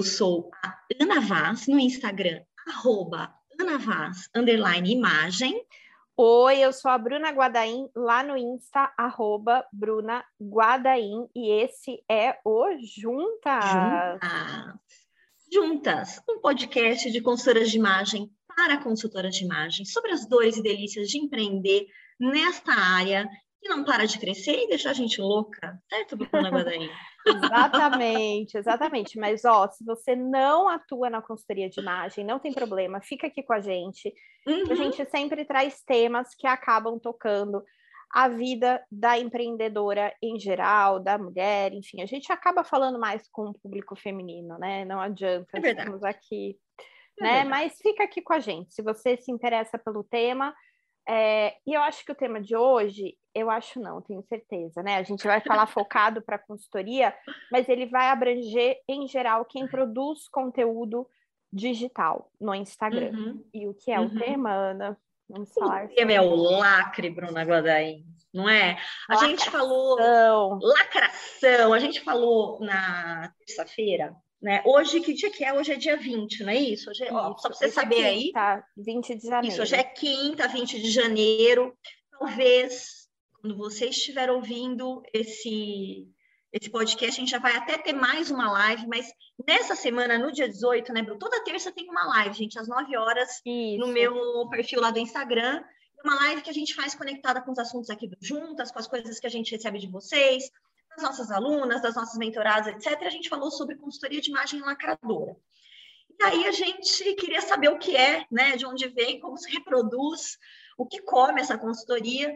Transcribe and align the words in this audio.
Eu 0.00 0.04
sou 0.04 0.50
a 0.64 0.78
Ana 0.98 1.20
Vaz 1.20 1.66
no 1.66 1.78
Instagram, 1.78 2.40
arroba 2.66 3.34
Ana 3.60 3.76
Vaz, 3.76 4.30
underline 4.34 4.90
imagem. 4.90 5.62
Oi, 6.16 6.58
eu 6.58 6.72
sou 6.72 6.90
a 6.90 6.96
Bruna 6.96 7.28
Guadaim, 7.28 7.86
lá 7.94 8.22
no 8.22 8.34
Insta, 8.34 8.90
arroba 8.96 9.62
Bruna 9.70 10.24
Guadaim, 10.40 11.28
e 11.36 11.50
esse 11.50 12.02
é 12.10 12.38
o 12.46 12.64
Juntas. 12.78 13.62
Juntas. 13.62 14.80
Juntas, 15.52 16.22
um 16.30 16.40
podcast 16.40 17.10
de 17.10 17.20
consultoras 17.20 17.70
de 17.70 17.76
imagem 17.76 18.32
para 18.56 18.82
consultoras 18.82 19.34
de 19.34 19.44
imagem, 19.44 19.84
sobre 19.84 20.12
as 20.12 20.26
dores 20.26 20.56
e 20.56 20.62
delícias 20.62 21.08
de 21.08 21.18
empreender 21.18 21.88
nesta 22.18 22.72
área 22.72 23.28
que 23.60 23.68
não 23.68 23.84
para 23.84 24.06
de 24.06 24.18
crescer 24.18 24.64
e 24.64 24.68
deixar 24.68 24.90
a 24.90 24.94
gente 24.94 25.20
louca, 25.20 25.80
certo, 25.88 26.16
Bruna 26.16 26.48
Guadaim? 26.50 26.88
exatamente, 27.26 28.56
exatamente. 28.56 29.18
Mas, 29.18 29.44
ó, 29.44 29.68
se 29.68 29.84
você 29.84 30.16
não 30.16 30.68
atua 30.68 31.10
na 31.10 31.20
consultoria 31.20 31.68
de 31.68 31.80
imagem, 31.80 32.24
não 32.24 32.38
tem 32.38 32.52
problema, 32.52 33.00
fica 33.00 33.26
aqui 33.26 33.42
com 33.42 33.52
a 33.52 33.60
gente. 33.60 34.12
Uhum. 34.46 34.72
A 34.72 34.74
gente 34.74 35.04
sempre 35.10 35.44
traz 35.44 35.82
temas 35.82 36.34
que 36.34 36.46
acabam 36.46 36.98
tocando 36.98 37.62
a 38.10 38.28
vida 38.28 38.84
da 38.90 39.18
empreendedora 39.18 40.12
em 40.20 40.38
geral, 40.38 40.98
da 40.98 41.16
mulher, 41.16 41.72
enfim, 41.72 42.02
a 42.02 42.06
gente 42.06 42.32
acaba 42.32 42.64
falando 42.64 42.98
mais 42.98 43.28
com 43.30 43.50
o 43.50 43.54
público 43.54 43.94
feminino, 43.94 44.58
né? 44.58 44.84
Não 44.84 45.00
adianta, 45.00 45.48
é 45.54 45.70
estamos 45.70 46.02
aqui, 46.02 46.58
é 47.20 47.22
né? 47.22 47.30
Verdade. 47.34 47.48
Mas 47.48 47.78
fica 47.80 48.02
aqui 48.02 48.20
com 48.20 48.32
a 48.32 48.40
gente, 48.40 48.74
se 48.74 48.82
você 48.82 49.16
se 49.16 49.30
interessa 49.30 49.78
pelo 49.78 50.02
tema, 50.02 50.52
é, 51.12 51.56
e 51.66 51.74
eu 51.74 51.82
acho 51.82 52.04
que 52.04 52.12
o 52.12 52.14
tema 52.14 52.40
de 52.40 52.54
hoje, 52.54 53.16
eu 53.34 53.50
acho 53.50 53.80
não, 53.80 54.00
tenho 54.00 54.22
certeza, 54.22 54.80
né? 54.80 54.94
A 54.94 55.02
gente 55.02 55.26
vai 55.26 55.40
falar 55.40 55.66
focado 55.66 56.22
para 56.22 56.38
consultoria, 56.38 57.12
mas 57.50 57.68
ele 57.68 57.86
vai 57.86 58.08
abranger, 58.08 58.78
em 58.88 59.08
geral, 59.08 59.44
quem 59.44 59.66
produz 59.66 60.28
conteúdo 60.28 61.04
digital 61.52 62.30
no 62.40 62.54
Instagram. 62.54 63.10
Uhum. 63.10 63.44
E 63.52 63.66
o 63.66 63.74
que 63.74 63.90
é 63.90 63.98
uhum. 63.98 64.06
o 64.06 64.18
tema, 64.20 64.52
Ana? 64.52 64.96
Vamos 65.28 65.52
falar. 65.52 65.86
O 65.86 65.94
tema 65.94 66.12
é 66.12 66.20
o 66.20 66.32
lacre, 66.32 67.10
Bruna 67.10 67.42
Guadaim, 67.42 68.04
não 68.32 68.48
é? 68.48 68.78
A 69.08 69.14
lacração. 69.14 69.28
gente 69.28 69.50
falou 69.50 70.58
lacração, 70.62 71.72
a 71.72 71.78
gente 71.80 72.00
falou 72.02 72.60
na 72.60 73.32
terça-feira 73.38 74.14
né? 74.40 74.62
Hoje, 74.64 75.00
que 75.00 75.12
dia 75.12 75.30
que 75.30 75.44
é? 75.44 75.52
Hoje 75.52 75.72
é 75.72 75.76
dia 75.76 75.96
20, 75.96 76.42
não 76.44 76.50
é 76.50 76.56
isso? 76.56 76.90
Hoje, 76.90 77.04
é. 77.04 77.12
Ó, 77.12 77.36
só 77.36 77.48
para 77.48 77.58
você 77.58 77.68
saber 77.68 78.00
é 78.00 78.14
quinta, 78.14 78.40
aí. 78.40 78.62
20 78.76 79.14
de 79.16 79.26
janeiro. 79.26 79.48
Isso, 79.48 79.62
hoje 79.62 79.74
é 79.74 79.84
quinta, 79.84 80.48
20 80.48 80.80
de 80.80 80.90
janeiro. 80.90 81.76
Talvez, 82.18 83.08
quando 83.40 83.56
você 83.56 83.86
estiver 83.86 84.30
ouvindo 84.30 85.02
esse, 85.12 86.08
esse 86.52 86.70
podcast, 86.70 87.16
a 87.16 87.20
gente 87.20 87.30
já 87.30 87.38
vai 87.38 87.54
até 87.54 87.76
ter 87.76 87.92
mais 87.92 88.30
uma 88.30 88.50
live, 88.50 88.86
mas 88.86 89.12
nessa 89.46 89.74
semana, 89.74 90.18
no 90.18 90.32
dia 90.32 90.48
18, 90.48 90.90
né, 90.92 91.02
Bruno? 91.02 91.18
Toda 91.18 91.44
terça 91.44 91.70
tem 91.70 91.88
uma 91.90 92.06
live, 92.06 92.34
gente, 92.34 92.58
às 92.58 92.66
9 92.66 92.96
horas, 92.96 93.42
isso. 93.44 93.78
no 93.78 93.88
meu 93.88 94.48
perfil 94.48 94.80
lá 94.80 94.90
do 94.90 94.98
Instagram. 94.98 95.62
Uma 96.02 96.14
live 96.14 96.40
que 96.40 96.48
a 96.48 96.54
gente 96.54 96.74
faz 96.74 96.94
conectada 96.94 97.42
com 97.42 97.52
os 97.52 97.58
assuntos 97.58 97.90
aqui 97.90 98.08
do 98.08 98.16
Juntas, 98.22 98.72
com 98.72 98.78
as 98.78 98.88
coisas 98.88 99.20
que 99.20 99.26
a 99.26 99.30
gente 99.30 99.54
recebe 99.54 99.78
de 99.78 99.86
vocês, 99.86 100.50
das 100.90 101.02
nossas 101.02 101.30
alunas, 101.30 101.82
das 101.82 101.94
nossas 101.94 102.18
mentoradas, 102.18 102.66
etc., 102.68 103.02
a 103.02 103.10
gente 103.10 103.28
falou 103.28 103.50
sobre 103.50 103.76
consultoria 103.76 104.20
de 104.20 104.30
imagem 104.30 104.60
lacradora. 104.60 105.36
E 106.18 106.24
aí 106.24 106.46
a 106.46 106.52
gente 106.52 107.14
queria 107.14 107.40
saber 107.40 107.68
o 107.68 107.78
que 107.78 107.96
é, 107.96 108.26
né, 108.30 108.56
de 108.56 108.66
onde 108.66 108.88
vem, 108.88 109.20
como 109.20 109.38
se 109.38 109.50
reproduz, 109.50 110.36
o 110.76 110.86
que 110.86 111.00
come 111.02 111.40
essa 111.40 111.56
consultoria, 111.56 112.28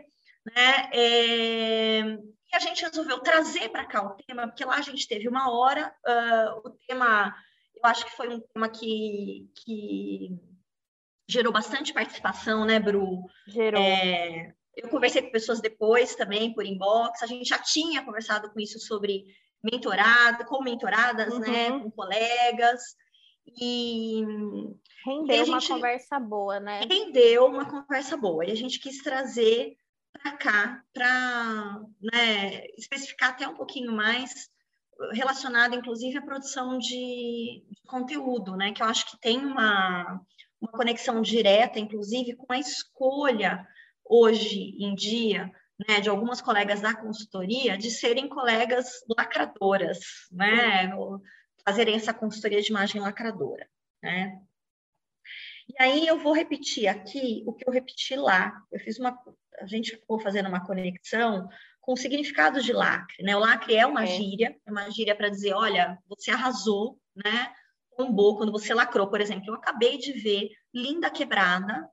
né? 0.44 0.91
É... 0.92 2.00
E 2.00 2.56
a 2.56 2.58
gente 2.58 2.84
resolveu 2.84 3.19
trazer 3.19 3.69
para 3.70 3.84
cá 3.84 4.02
o 4.02 4.14
tema, 4.14 4.46
porque 4.46 4.64
lá 4.64 4.77
a 4.77 4.83
gente 4.83 5.08
teve 5.08 5.28
uma 5.28 5.50
hora, 5.50 5.92
uh, 6.06 6.68
o 6.68 6.70
tema, 6.86 7.34
eu 7.74 7.84
acho 7.84 8.05
que 8.05 8.12
foi 8.12 8.28
um 8.28 8.40
tema 8.40 8.68
que, 8.68 9.51
que 9.57 10.30
gerou 11.28 11.52
bastante 11.52 11.92
participação, 11.92 12.64
né, 12.64 12.78
Bru? 12.78 13.24
Gerou. 13.48 13.83
É, 13.83 14.55
eu 14.77 14.89
conversei 14.89 15.23
com 15.23 15.30
pessoas 15.30 15.61
depois 15.61 16.14
também 16.14 16.52
por 16.52 16.64
inbox, 16.64 17.23
a 17.23 17.27
gente 17.27 17.48
já 17.48 17.58
tinha 17.58 18.05
conversado 18.05 18.51
com 18.51 18.61
isso 18.61 18.79
sobre 18.79 19.24
mentorado, 19.62 20.45
com 20.45 20.62
mentoradas, 20.62 21.39
né, 21.39 21.70
uhum. 21.70 21.79
né, 21.79 21.83
com 21.85 21.90
colegas. 21.90 22.83
E 23.61 24.23
rendeu 25.05 25.46
e 25.46 25.48
uma 25.48 25.61
conversa 25.61 26.18
boa, 26.18 26.58
né? 26.58 26.80
Rendeu 26.90 27.46
uma 27.46 27.68
conversa 27.68 28.17
boa. 28.17 28.45
E 28.45 28.51
a 28.51 28.57
gente 28.57 28.80
quis 28.80 29.02
trazer 29.02 29.77
para 30.13 30.33
cá, 30.33 30.83
para 30.92 31.80
né, 32.01 32.67
especificar 32.79 33.30
até 33.30 33.46
um 33.46 33.55
pouquinho 33.55 33.92
mais, 33.92 34.48
relacionado 35.13 35.74
inclusive 35.74 36.18
à 36.18 36.23
produção 36.23 36.79
de, 36.79 37.63
de, 37.68 37.83
conteúdo, 37.86 38.57
né? 38.57 38.73
Que 38.73 38.83
eu 38.83 38.86
acho 38.86 39.11
que 39.11 39.20
tem 39.20 39.45
uma, 39.45 40.20
uma 40.61 40.73
conexão 40.73 41.20
direta, 41.20 41.79
inclusive, 41.79 42.36
com 42.36 42.51
a 42.52 42.58
escolha 42.58 43.67
hoje 44.04 44.76
em 44.78 44.94
dia, 44.94 45.50
né, 45.88 46.00
de 46.00 46.08
algumas 46.08 46.40
colegas 46.40 46.80
da 46.80 46.94
consultoria, 46.94 47.76
de 47.76 47.90
serem 47.90 48.28
colegas 48.28 49.04
lacradoras, 49.16 50.00
né, 50.30 50.92
fazerem 51.66 51.96
essa 51.96 52.14
consultoria 52.14 52.60
de 52.60 52.70
imagem 52.70 53.00
lacradora, 53.00 53.68
né. 54.02 54.40
E 55.68 55.82
aí 55.82 56.06
eu 56.06 56.18
vou 56.18 56.34
repetir 56.34 56.86
aqui 56.88 57.42
o 57.46 57.52
que 57.52 57.66
eu 57.66 57.72
repeti 57.72 58.14
lá. 58.16 58.52
Eu 58.70 58.78
fiz 58.80 58.98
uma, 58.98 59.18
a 59.58 59.66
gente 59.66 59.92
ficou 59.92 60.20
fazendo 60.20 60.48
uma 60.48 60.64
conexão 60.64 61.48
com 61.80 61.96
significados 61.96 62.64
de 62.64 62.72
lacre, 62.72 63.22
né? 63.22 63.36
O 63.36 63.40
lacre 63.40 63.74
é 63.74 63.86
uma 63.86 64.04
é. 64.04 64.06
gíria, 64.06 64.56
é 64.66 64.70
uma 64.70 64.90
gíria 64.90 65.14
para 65.14 65.28
dizer, 65.28 65.52
olha, 65.52 65.98
você 66.06 66.30
arrasou, 66.30 66.98
né? 67.14 67.52
Tombou 67.96 68.36
quando 68.36 68.52
você 68.52 68.74
lacrou, 68.74 69.08
por 69.08 69.20
exemplo. 69.20 69.48
Eu 69.48 69.54
acabei 69.54 69.98
de 69.98 70.12
ver 70.12 70.50
Linda 70.72 71.10
Quebrada, 71.10 71.88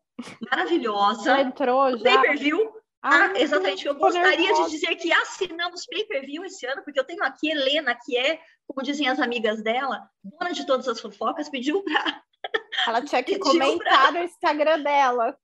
maravilhosa. 0.50 1.24
Já 1.24 1.42
entrou, 1.42 1.98
já. 1.98 2.04
Pay-per-view. 2.04 2.82
Ah, 3.04 3.34
exatamente. 3.36 3.88
Eu 3.88 3.96
gostaria 3.96 4.54
de 4.54 4.70
dizer 4.70 4.96
que 4.96 5.12
assinamos 5.12 5.86
pay-per-view 5.88 6.46
esse 6.46 6.66
ano, 6.68 6.84
porque 6.84 7.00
eu 7.00 7.04
tenho 7.04 7.24
aqui 7.24 7.50
Helena, 7.50 7.98
que 8.06 8.16
é, 8.16 8.40
como 8.68 8.86
dizem 8.86 9.08
as 9.08 9.20
amigas 9.20 9.64
dela, 9.64 10.08
dona 10.24 10.54
de 10.54 10.66
todas 10.68 10.88
as 10.88 11.00
fofocas, 11.00 11.50
pediu 11.50 11.84
para. 11.84 12.22
Ela 12.88 13.02
tinha 13.02 13.24
que 13.24 13.40
comentar 13.40 14.12
pra... 14.12 14.12
no 14.12 14.26
Instagram 14.26 14.82
dela. 14.82 15.38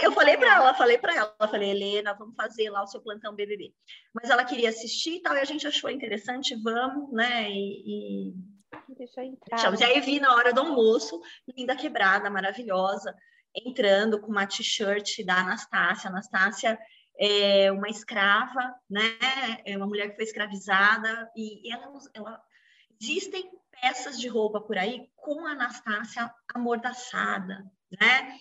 Eu 0.00 0.12
falei 0.12 0.36
para 0.36 0.54
ela, 0.54 0.74
falei 0.74 0.98
para 0.98 1.16
ela, 1.16 1.48
falei, 1.48 1.70
Helena, 1.70 2.14
vamos 2.14 2.36
fazer 2.36 2.70
lá 2.70 2.84
o 2.84 2.86
seu 2.86 3.00
plantão 3.00 3.34
BBB. 3.34 3.72
Mas 4.14 4.30
ela 4.30 4.44
queria 4.44 4.68
assistir 4.68 5.16
e 5.16 5.20
tal, 5.20 5.34
e 5.34 5.40
a 5.40 5.44
gente 5.44 5.66
achou 5.66 5.90
interessante, 5.90 6.54
vamos, 6.62 7.12
né? 7.12 7.50
E, 7.50 8.30
e... 8.30 8.34
Deixa 8.96 9.20
eu 9.20 9.24
entrar. 9.24 9.80
E 9.80 9.84
aí 9.84 10.00
vi 10.00 10.20
na 10.20 10.32
hora 10.36 10.52
do 10.52 10.60
almoço, 10.60 11.20
linda 11.56 11.74
quebrada, 11.74 12.30
maravilhosa 12.30 13.12
entrando 13.54 14.20
com 14.20 14.30
uma 14.30 14.46
t-shirt 14.46 15.24
da 15.24 15.40
Anastácia. 15.40 16.08
Anastácia 16.08 16.78
é 17.18 17.70
uma 17.70 17.88
escrava, 17.88 18.74
né? 18.88 19.16
É 19.64 19.76
uma 19.76 19.86
mulher 19.86 20.10
que 20.10 20.16
foi 20.16 20.24
escravizada 20.24 21.30
e 21.36 21.72
ela, 21.72 21.92
ela 22.14 22.40
existem 23.00 23.50
peças 23.80 24.18
de 24.18 24.28
roupa 24.28 24.60
por 24.60 24.78
aí 24.78 25.08
com 25.16 25.46
a 25.46 25.52
Anastácia 25.52 26.32
amordaçada, 26.54 27.64
né? 28.00 28.36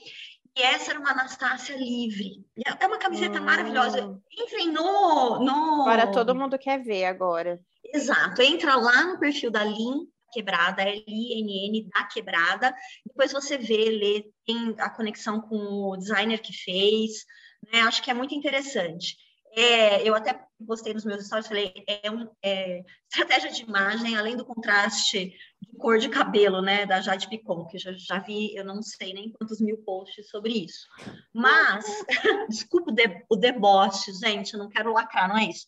E 0.56 0.62
essa 0.62 0.92
era 0.92 1.00
uma 1.00 1.12
Anastácia 1.12 1.76
livre. 1.78 2.46
É 2.80 2.86
uma 2.86 2.98
camiseta 2.98 3.40
hum. 3.40 3.46
maravilhosa. 3.46 4.20
Entrem 4.32 4.72
no, 4.72 5.40
no. 5.40 5.82
Agora 5.82 6.12
todo 6.12 6.36
mundo 6.36 6.58
quer 6.60 6.84
ver 6.84 7.06
agora. 7.06 7.60
Exato. 7.94 8.42
Entra 8.42 8.76
lá 8.76 9.04
no 9.06 9.20
perfil 9.20 9.50
da 9.52 9.64
Lin 9.64 10.11
Quebrada, 10.32 10.82
L-I-N-N 10.82 11.90
da 11.94 12.04
Quebrada. 12.06 12.74
Depois 13.06 13.32
você 13.32 13.58
vê, 13.58 13.90
lê, 13.90 14.26
tem 14.46 14.76
a 14.78 14.90
conexão 14.90 15.42
com 15.42 15.56
o 15.56 15.98
designer 15.98 16.42
que 16.42 16.54
fez, 16.54 17.26
né? 17.72 17.82
Acho 17.82 18.02
que 18.02 18.10
é 18.12 18.14
muito 18.14 18.34
interessante. 18.34 19.16
É, 19.54 20.08
eu 20.08 20.16
até 20.16 20.42
postei 20.66 20.94
nos 20.94 21.04
meus 21.04 21.26
stories, 21.26 21.48
falei, 21.48 21.74
é 21.86 22.10
uma 22.10 22.32
é, 22.42 22.84
estratégia 23.10 23.52
de 23.52 23.64
imagem, 23.64 24.16
além 24.16 24.38
do 24.38 24.46
contraste 24.46 25.34
de 25.62 25.78
cor 25.78 25.98
de 25.98 26.08
cabelo, 26.08 26.62
né, 26.62 26.86
da 26.86 27.02
Jade 27.02 27.28
Picon, 27.28 27.66
que 27.66 27.78
já, 27.78 27.92
já 27.92 28.20
vi, 28.20 28.56
eu 28.56 28.64
não 28.64 28.82
sei 28.82 29.14
nem 29.14 29.30
quantos 29.32 29.60
mil 29.60 29.78
posts 29.80 30.30
sobre 30.30 30.54
isso. 30.54 30.88
Mas, 31.34 31.86
desculpa 32.50 32.92
o, 32.92 32.96
de, 32.96 33.26
o 33.30 33.36
deboche, 33.36 34.14
gente, 34.14 34.54
eu 34.54 34.60
não 34.60 34.70
quero 34.70 34.94
lacrar, 34.94 35.28
não 35.28 35.38
é 35.38 35.50
isso. 35.50 35.68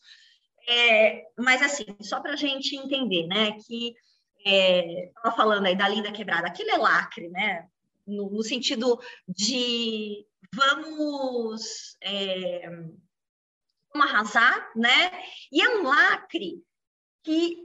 É, 0.69 1.23
mas, 1.37 1.61
assim, 1.61 1.85
só 2.01 2.21
para 2.21 2.33
a 2.33 2.37
gente 2.37 2.77
entender, 2.77 3.27
né, 3.27 3.51
que 3.67 3.93
estava 4.43 5.33
é, 5.33 5.35
falando 5.35 5.65
aí 5.65 5.75
da 5.75 5.87
linda 5.87 6.11
quebrada, 6.11 6.47
aquilo 6.47 6.71
é 6.71 6.77
lacre, 6.77 7.29
né? 7.29 7.67
No, 8.05 8.29
no 8.29 8.43
sentido 8.43 8.99
de 9.27 10.25
vamos, 10.53 11.97
é, 12.01 12.69
vamos 13.93 14.11
arrasar, 14.11 14.71
né? 14.75 15.11
E 15.51 15.61
é 15.61 15.69
um 15.77 15.83
lacre 15.83 16.63
que 17.23 17.57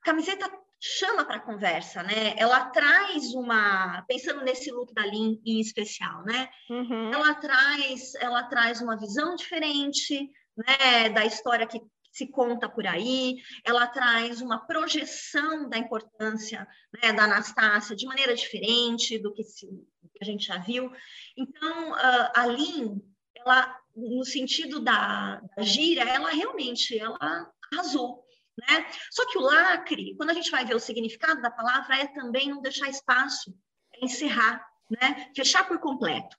a 0.00 0.04
camiseta 0.04 0.50
chama 0.80 1.24
para 1.24 1.40
conversa, 1.40 2.02
né? 2.02 2.34
Ela 2.36 2.66
traz 2.66 3.32
uma, 3.32 4.02
pensando 4.06 4.42
nesse 4.42 4.70
look 4.70 4.92
da 4.92 5.06
Lin 5.06 5.40
em 5.44 5.58
especial, 5.58 6.22
né? 6.24 6.50
Uhum. 6.68 7.10
Ela 7.10 7.34
traz, 7.36 8.14
ela 8.16 8.42
traz 8.44 8.82
uma 8.82 8.96
visão 8.96 9.34
diferente, 9.34 10.30
né? 10.54 11.08
Da 11.08 11.24
história 11.24 11.66
que 11.66 11.80
se 12.14 12.28
conta 12.28 12.68
por 12.68 12.86
aí, 12.86 13.42
ela 13.64 13.88
traz 13.88 14.40
uma 14.40 14.64
projeção 14.64 15.68
da 15.68 15.76
importância 15.76 16.66
né, 17.02 17.12
da 17.12 17.24
Anastácia 17.24 17.96
de 17.96 18.06
maneira 18.06 18.36
diferente 18.36 19.18
do 19.18 19.32
que, 19.32 19.42
se, 19.42 19.66
que 19.66 20.22
a 20.22 20.24
gente 20.24 20.46
já 20.46 20.58
viu. 20.58 20.92
Então, 21.36 21.90
uh, 21.90 22.30
a 22.36 22.46
Lin, 22.46 23.02
ela, 23.34 23.80
no 23.96 24.24
sentido 24.24 24.78
da, 24.78 25.40
da 25.56 25.62
gíria, 25.64 26.04
ela 26.04 26.30
realmente 26.30 26.96
ela 26.96 27.50
arrasou. 27.72 28.24
Né? 28.56 28.86
Só 29.10 29.28
que 29.28 29.36
o 29.36 29.42
lacre, 29.42 30.14
quando 30.16 30.30
a 30.30 30.34
gente 30.34 30.52
vai 30.52 30.64
ver 30.64 30.76
o 30.76 30.80
significado 30.80 31.42
da 31.42 31.50
palavra, 31.50 31.96
é 31.96 32.06
também 32.06 32.48
não 32.48 32.62
deixar 32.62 32.88
espaço, 32.88 33.52
é 33.92 34.04
encerrar, 34.04 34.64
né? 34.88 35.32
fechar 35.34 35.66
por 35.66 35.80
completo. 35.80 36.36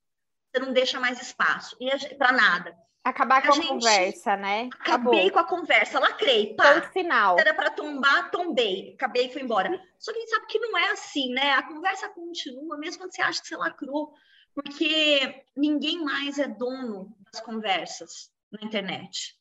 Você 0.53 0.61
não 0.61 0.71
deixa 0.71 1.01
mais 1.01 1.21
espaço 1.21 1.77
para 2.17 2.31
nada. 2.31 2.73
Acabar 3.05 3.43
com 3.43 3.53
a, 3.53 3.55
a 3.55 3.67
conversa, 3.67 4.35
né? 4.35 4.67
Acabei 4.79 5.29
com 5.29 5.37
a 5.37 5.43
conversa, 5.43 5.99
lacrei, 5.99 6.55
pá. 6.55 6.73
Ponto 6.73 6.91
final. 6.91 7.39
Era 7.39 7.53
para 7.53 7.69
tombar, 7.69 8.31
tombei, 8.31 8.95
acabei 8.95 9.27
e 9.27 9.31
fui 9.31 9.43
embora. 9.43 9.69
Só 9.99 10.11
que 10.11 10.17
a 10.17 10.21
gente 10.21 10.31
sabe 10.31 10.47
que 10.47 10.57
não 10.57 10.75
é 10.75 10.89
assim, 10.89 11.31
né? 11.31 11.51
A 11.51 11.61
conversa 11.61 12.09
continua, 12.09 12.79
mesmo 12.79 13.03
quando 13.03 13.13
você 13.13 13.21
acha 13.21 13.39
que 13.39 13.47
você 13.47 13.55
lacrou, 13.55 14.11
porque 14.55 15.45
ninguém 15.55 16.03
mais 16.03 16.39
é 16.39 16.47
dono 16.47 17.15
das 17.31 17.41
conversas 17.41 18.31
na 18.51 18.65
internet. 18.65 19.37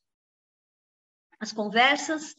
As 1.40 1.50
conversas 1.50 2.36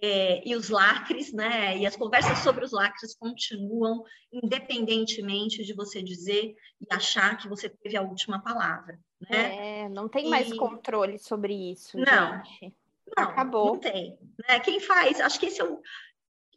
é, 0.00 0.46
e 0.46 0.54
os 0.54 0.68
lacres, 0.68 1.32
né? 1.32 1.76
E 1.76 1.86
as 1.86 1.96
conversas 1.96 2.38
sobre 2.38 2.64
os 2.64 2.72
lacres 2.72 3.14
continuam, 3.14 4.04
independentemente 4.32 5.64
de 5.64 5.74
você 5.74 6.02
dizer 6.02 6.54
e 6.80 6.94
achar 6.94 7.36
que 7.36 7.48
você 7.48 7.68
teve 7.68 7.96
a 7.96 8.02
última 8.02 8.40
palavra. 8.40 8.98
Né? 9.28 9.82
É, 9.84 9.88
não 9.88 10.08
tem 10.08 10.26
e... 10.26 10.30
mais 10.30 10.52
controle 10.56 11.18
sobre 11.18 11.52
isso. 11.72 11.98
Não, 11.98 12.44
gente. 12.44 12.74
não, 13.16 13.24
acabou. 13.24 13.66
Não 13.66 13.78
tem. 13.78 14.18
Né? 14.46 14.60
Quem 14.60 14.80
faz, 14.80 15.20
acho 15.20 15.38
que 15.40 15.46
esse 15.46 15.60
é 15.60 15.64
o. 15.64 15.80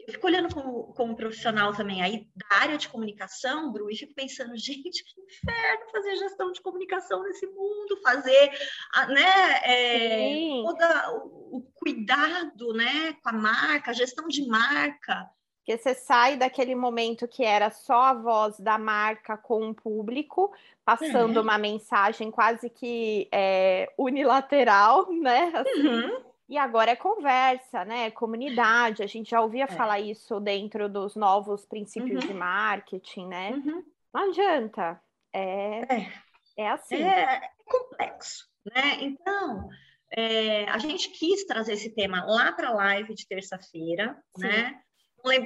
Eu 0.07 0.13
fico 0.13 0.27
olhando 0.27 0.53
como, 0.53 0.93
como 0.93 1.15
profissional 1.15 1.73
também 1.73 2.01
aí 2.01 2.27
da 2.35 2.57
área 2.57 2.77
de 2.77 2.89
comunicação, 2.89 3.71
Bru, 3.71 3.89
e 3.89 3.95
fico 3.95 4.13
pensando, 4.13 4.55
gente, 4.57 5.03
que 5.03 5.21
inferno 5.21 5.91
fazer 5.91 6.15
gestão 6.15 6.51
de 6.51 6.61
comunicação 6.61 7.23
nesse 7.23 7.45
mundo, 7.47 8.01
fazer 8.03 8.51
né, 9.09 9.59
é, 9.63 10.61
todo 10.63 10.83
o, 11.13 11.57
o 11.57 11.61
cuidado 11.75 12.73
né, 12.73 13.13
com 13.21 13.29
a 13.29 13.33
marca, 13.33 13.91
a 13.91 13.93
gestão 13.93 14.27
de 14.27 14.47
marca. 14.47 15.29
Porque 15.57 15.77
você 15.77 15.93
sai 15.93 16.37
daquele 16.37 16.73
momento 16.73 17.27
que 17.27 17.43
era 17.43 17.69
só 17.69 18.01
a 18.01 18.13
voz 18.13 18.59
da 18.59 18.79
marca 18.79 19.37
com 19.37 19.69
o 19.69 19.75
público, 19.75 20.51
passando 20.83 21.37
uhum. 21.37 21.43
uma 21.43 21.57
mensagem 21.57 22.31
quase 22.31 22.67
que 22.67 23.29
é, 23.31 23.87
unilateral, 23.95 25.11
né? 25.11 25.51
Assim. 25.53 25.87
Uhum. 25.87 26.30
E 26.51 26.57
agora 26.57 26.91
é 26.91 26.97
conversa, 26.97 27.85
né? 27.85 28.11
Comunidade. 28.11 29.01
A 29.01 29.07
gente 29.07 29.31
já 29.31 29.39
ouvia 29.39 29.63
é. 29.63 29.67
falar 29.67 30.01
isso 30.01 30.37
dentro 30.41 30.89
dos 30.89 31.15
novos 31.15 31.65
princípios 31.65 32.21
uhum. 32.21 32.27
de 32.27 32.33
marketing, 32.33 33.27
né? 33.27 33.51
Uhum. 33.51 33.81
Não 34.13 34.29
adianta. 34.29 35.01
É, 35.31 35.95
é. 35.95 36.13
é 36.57 36.69
assim. 36.69 36.95
É, 36.95 37.35
é 37.35 37.49
complexo, 37.63 38.49
né? 38.65 38.97
Então, 38.99 39.69
é, 40.11 40.65
a 40.65 40.77
gente 40.77 41.11
quis 41.11 41.45
trazer 41.45 41.71
esse 41.71 41.95
tema 41.95 42.25
lá 42.25 42.51
para 42.51 42.67
a 42.67 42.73
live 42.73 43.15
de 43.15 43.25
terça-feira, 43.25 44.21
né? 44.37 44.77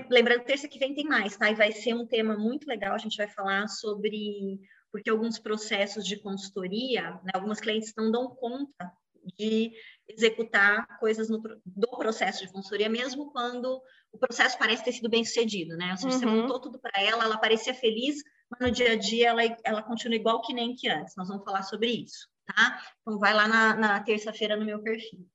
Lembrando, 0.10 0.44
terça 0.44 0.68
que 0.68 0.80
vem 0.80 0.96
tem 0.96 1.06
mais, 1.06 1.38
tá? 1.38 1.52
E 1.52 1.54
vai 1.54 1.72
ser 1.72 1.94
um 1.94 2.08
tema 2.08 2.36
muito 2.36 2.66
legal. 2.66 2.96
A 2.96 2.98
gente 2.98 3.18
vai 3.18 3.28
falar 3.28 3.68
sobre 3.68 4.60
porque 4.92 5.12
alguns 5.12 5.38
processos 5.38 6.04
de 6.04 6.18
consultoria, 6.18 7.12
né, 7.24 7.32
algumas 7.36 7.60
clientes 7.60 7.94
não 7.96 8.10
dão 8.10 8.34
conta 8.34 8.92
de 9.38 9.72
executar 10.08 11.00
coisas 11.00 11.30
no, 11.30 11.42
do 11.66 11.88
processo 11.98 12.46
de 12.46 12.52
consultoria, 12.52 12.90
mesmo 12.90 13.32
quando 13.32 13.82
o 14.12 14.18
processo 14.18 14.58
parece 14.58 14.84
ter 14.84 14.92
sido 14.94 15.10
bem 15.10 15.26
sucedido, 15.26 15.76
né? 15.76 15.92
Ou 15.92 15.98
seja, 15.98 16.14
uhum. 16.14 16.20
você 16.20 16.26
montou 16.26 16.60
tudo 16.60 16.80
para 16.80 17.02
ela, 17.02 17.24
ela 17.24 17.38
parecia 17.38 17.74
feliz, 17.74 18.18
mas 18.50 18.60
no 18.62 18.72
dia 18.72 18.94
a 18.94 18.96
dia 18.96 19.30
ela, 19.30 19.42
ela 19.64 19.84
continua 19.84 20.16
igual 20.16 20.42
que 20.42 20.54
nem 20.54 20.76
que 20.76 20.88
antes. 20.88 21.16
Nós 21.16 21.28
vamos 21.28 21.44
falar 21.44 21.64
sobre 21.64 21.90
isso, 21.90 22.28
tá? 22.46 22.82
Então 23.02 23.20
vai 23.20 23.34
lá 23.34 23.48
na, 23.48 23.76
na 23.76 24.04
terça-feira 24.04 24.56
no 24.56 24.66
meu 24.66 24.82
perfil, 24.82 25.26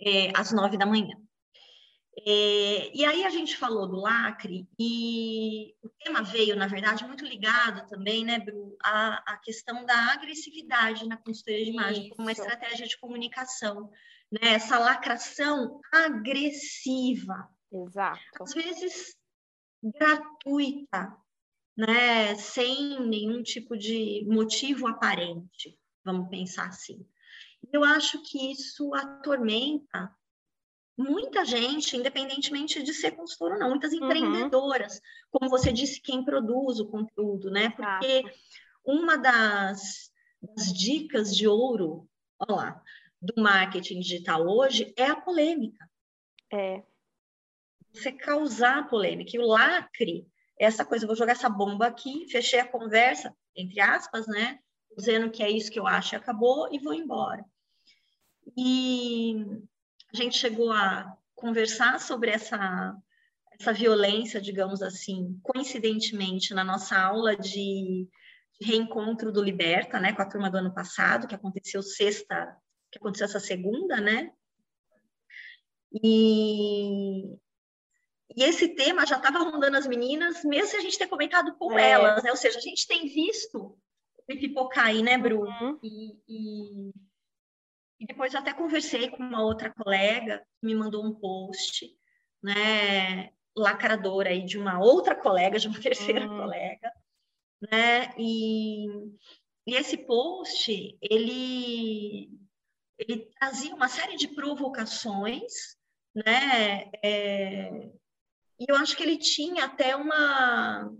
é, 0.00 0.30
às 0.34 0.52
nove 0.52 0.78
da 0.78 0.86
manhã. 0.86 1.16
É, 2.26 2.94
e 2.94 3.04
aí 3.04 3.24
a 3.24 3.30
gente 3.30 3.56
falou 3.56 3.86
do 3.86 3.96
lacre 3.96 4.68
e 4.78 5.74
o 5.82 5.88
tema 5.88 6.22
veio, 6.22 6.56
na 6.56 6.66
verdade, 6.66 7.04
muito 7.04 7.24
ligado 7.24 7.88
também, 7.88 8.24
né, 8.24 8.38
Bru, 8.38 8.76
à, 8.82 9.34
à 9.34 9.36
questão 9.38 9.84
da 9.84 10.12
agressividade 10.12 11.08
na 11.08 11.16
consultoria 11.16 11.64
de 11.64 11.70
imagem 11.70 12.02
Isso. 12.02 12.10
como 12.10 12.22
uma 12.26 12.32
estratégia 12.32 12.86
de 12.86 12.98
comunicação, 12.98 13.90
né, 14.30 14.54
essa 14.54 14.78
lacração 14.78 15.80
agressiva. 15.92 17.48
Exato. 17.72 18.20
Às 18.40 18.52
vezes 18.52 19.16
gratuita, 19.82 21.16
né, 21.76 22.34
sem 22.34 23.00
nenhum 23.06 23.42
tipo 23.42 23.76
de 23.76 24.26
motivo 24.28 24.86
aparente, 24.86 25.78
vamos 26.04 26.28
pensar 26.28 26.66
assim. 26.66 27.06
Eu 27.72 27.84
acho 27.84 28.22
que 28.22 28.50
isso 28.50 28.92
atormenta 28.94 30.14
muita 31.00 31.44
gente, 31.44 31.96
independentemente 31.96 32.82
de 32.82 32.92
ser 32.92 33.12
consultora 33.12 33.54
ou 33.54 33.60
não, 33.60 33.70
muitas 33.70 33.92
uhum. 33.92 34.04
empreendedoras, 34.04 34.96
uhum. 34.96 35.00
como 35.30 35.50
você 35.50 35.72
disse, 35.72 36.00
quem 36.00 36.22
produz 36.22 36.78
o 36.78 36.88
conteúdo, 36.88 37.50
né? 37.50 37.70
Porque 37.70 38.24
uma 38.84 39.16
das, 39.16 40.10
das, 40.42 40.72
dicas 40.72 41.34
de 41.34 41.48
ouro, 41.48 42.06
olha 42.38 42.54
lá, 42.54 42.82
do 43.20 43.42
marketing 43.42 44.00
digital 44.00 44.46
hoje 44.46 44.92
é 44.96 45.06
a 45.06 45.16
polêmica. 45.16 45.88
É. 46.52 46.82
Você 47.92 48.12
causar 48.12 48.88
polêmica. 48.88 49.30
E 49.34 49.38
o 49.38 49.46
lacre, 49.46 50.26
essa 50.58 50.84
coisa, 50.84 51.06
vou 51.06 51.16
jogar 51.16 51.32
essa 51.32 51.48
bomba 51.48 51.86
aqui, 51.86 52.26
fechei 52.28 52.60
a 52.60 52.68
conversa, 52.68 53.34
entre 53.56 53.80
aspas, 53.80 54.26
né? 54.26 54.58
Dizendo 54.96 55.30
que 55.30 55.42
é 55.42 55.50
isso 55.50 55.70
que 55.70 55.78
eu 55.78 55.86
acho 55.86 56.14
e 56.14 56.16
acabou, 56.16 56.68
e 56.72 56.78
vou 56.78 56.92
embora. 56.92 57.44
E 58.56 59.34
a 60.12 60.16
gente 60.16 60.36
chegou 60.36 60.72
a 60.72 61.16
conversar 61.34 62.00
sobre 62.00 62.30
essa, 62.30 62.96
essa 63.52 63.72
violência, 63.72 64.40
digamos 64.40 64.82
assim, 64.82 65.38
coincidentemente 65.42 66.52
na 66.52 66.64
nossa 66.64 66.98
aula 66.98 67.36
de, 67.36 68.08
de 68.58 68.66
reencontro 68.66 69.32
do 69.32 69.42
Liberta, 69.42 69.98
né, 69.98 70.12
com 70.12 70.22
a 70.22 70.28
turma 70.28 70.50
do 70.50 70.58
ano 70.58 70.74
passado, 70.74 71.26
que 71.26 71.34
aconteceu 71.34 71.82
sexta, 71.82 72.56
que 72.90 72.98
aconteceu 72.98 73.26
essa 73.26 73.40
segunda, 73.40 74.00
né? 74.00 74.32
E, 75.92 77.34
e 78.36 78.44
esse 78.44 78.68
tema 78.74 79.06
já 79.06 79.16
estava 79.16 79.38
rondando 79.38 79.76
as 79.76 79.86
meninas, 79.86 80.44
mesmo 80.44 80.68
se 80.68 80.76
a 80.76 80.80
gente 80.80 80.98
ter 80.98 81.08
comentado 81.08 81.54
com 81.56 81.78
é. 81.78 81.90
elas, 81.90 82.22
né? 82.22 82.30
Ou 82.30 82.36
seja, 82.36 82.58
a 82.58 82.62
gente 82.62 82.86
tem 82.86 83.08
visto 83.08 83.76
pipocar 84.36 84.86
aí, 84.86 85.02
né, 85.02 85.18
Bru? 85.18 85.42
Uhum. 85.42 85.78
E, 85.82 86.18
e, 86.28 86.92
e 88.00 88.06
depois 88.06 88.32
eu 88.32 88.40
até 88.40 88.54
conversei 88.54 89.10
com 89.10 89.22
uma 89.22 89.42
outra 89.42 89.70
colega 89.70 90.38
que 90.58 90.66
me 90.66 90.74
mandou 90.74 91.04
um 91.04 91.14
post, 91.14 91.86
né, 92.42 93.30
lacradora 93.54 94.30
aí 94.30 94.42
de 94.42 94.58
uma 94.58 94.80
outra 94.80 95.14
colega, 95.14 95.58
de 95.58 95.68
uma 95.68 95.78
terceira 95.80 96.26
uhum. 96.26 96.38
colega, 96.38 96.92
né? 97.70 98.14
E, 98.18 98.86
e 99.66 99.74
esse 99.74 99.98
post, 99.98 100.98
ele 101.02 102.30
ele 102.98 103.30
trazia 103.38 103.74
uma 103.74 103.88
série 103.88 104.16
de 104.16 104.28
provocações, 104.28 105.76
né? 106.14 106.90
É, 107.02 107.70
e 108.58 108.66
eu 108.68 108.76
acho 108.76 108.96
que 108.96 109.02
ele 109.02 109.18
tinha 109.18 109.64
até 109.64 109.94
uma 109.94 110.90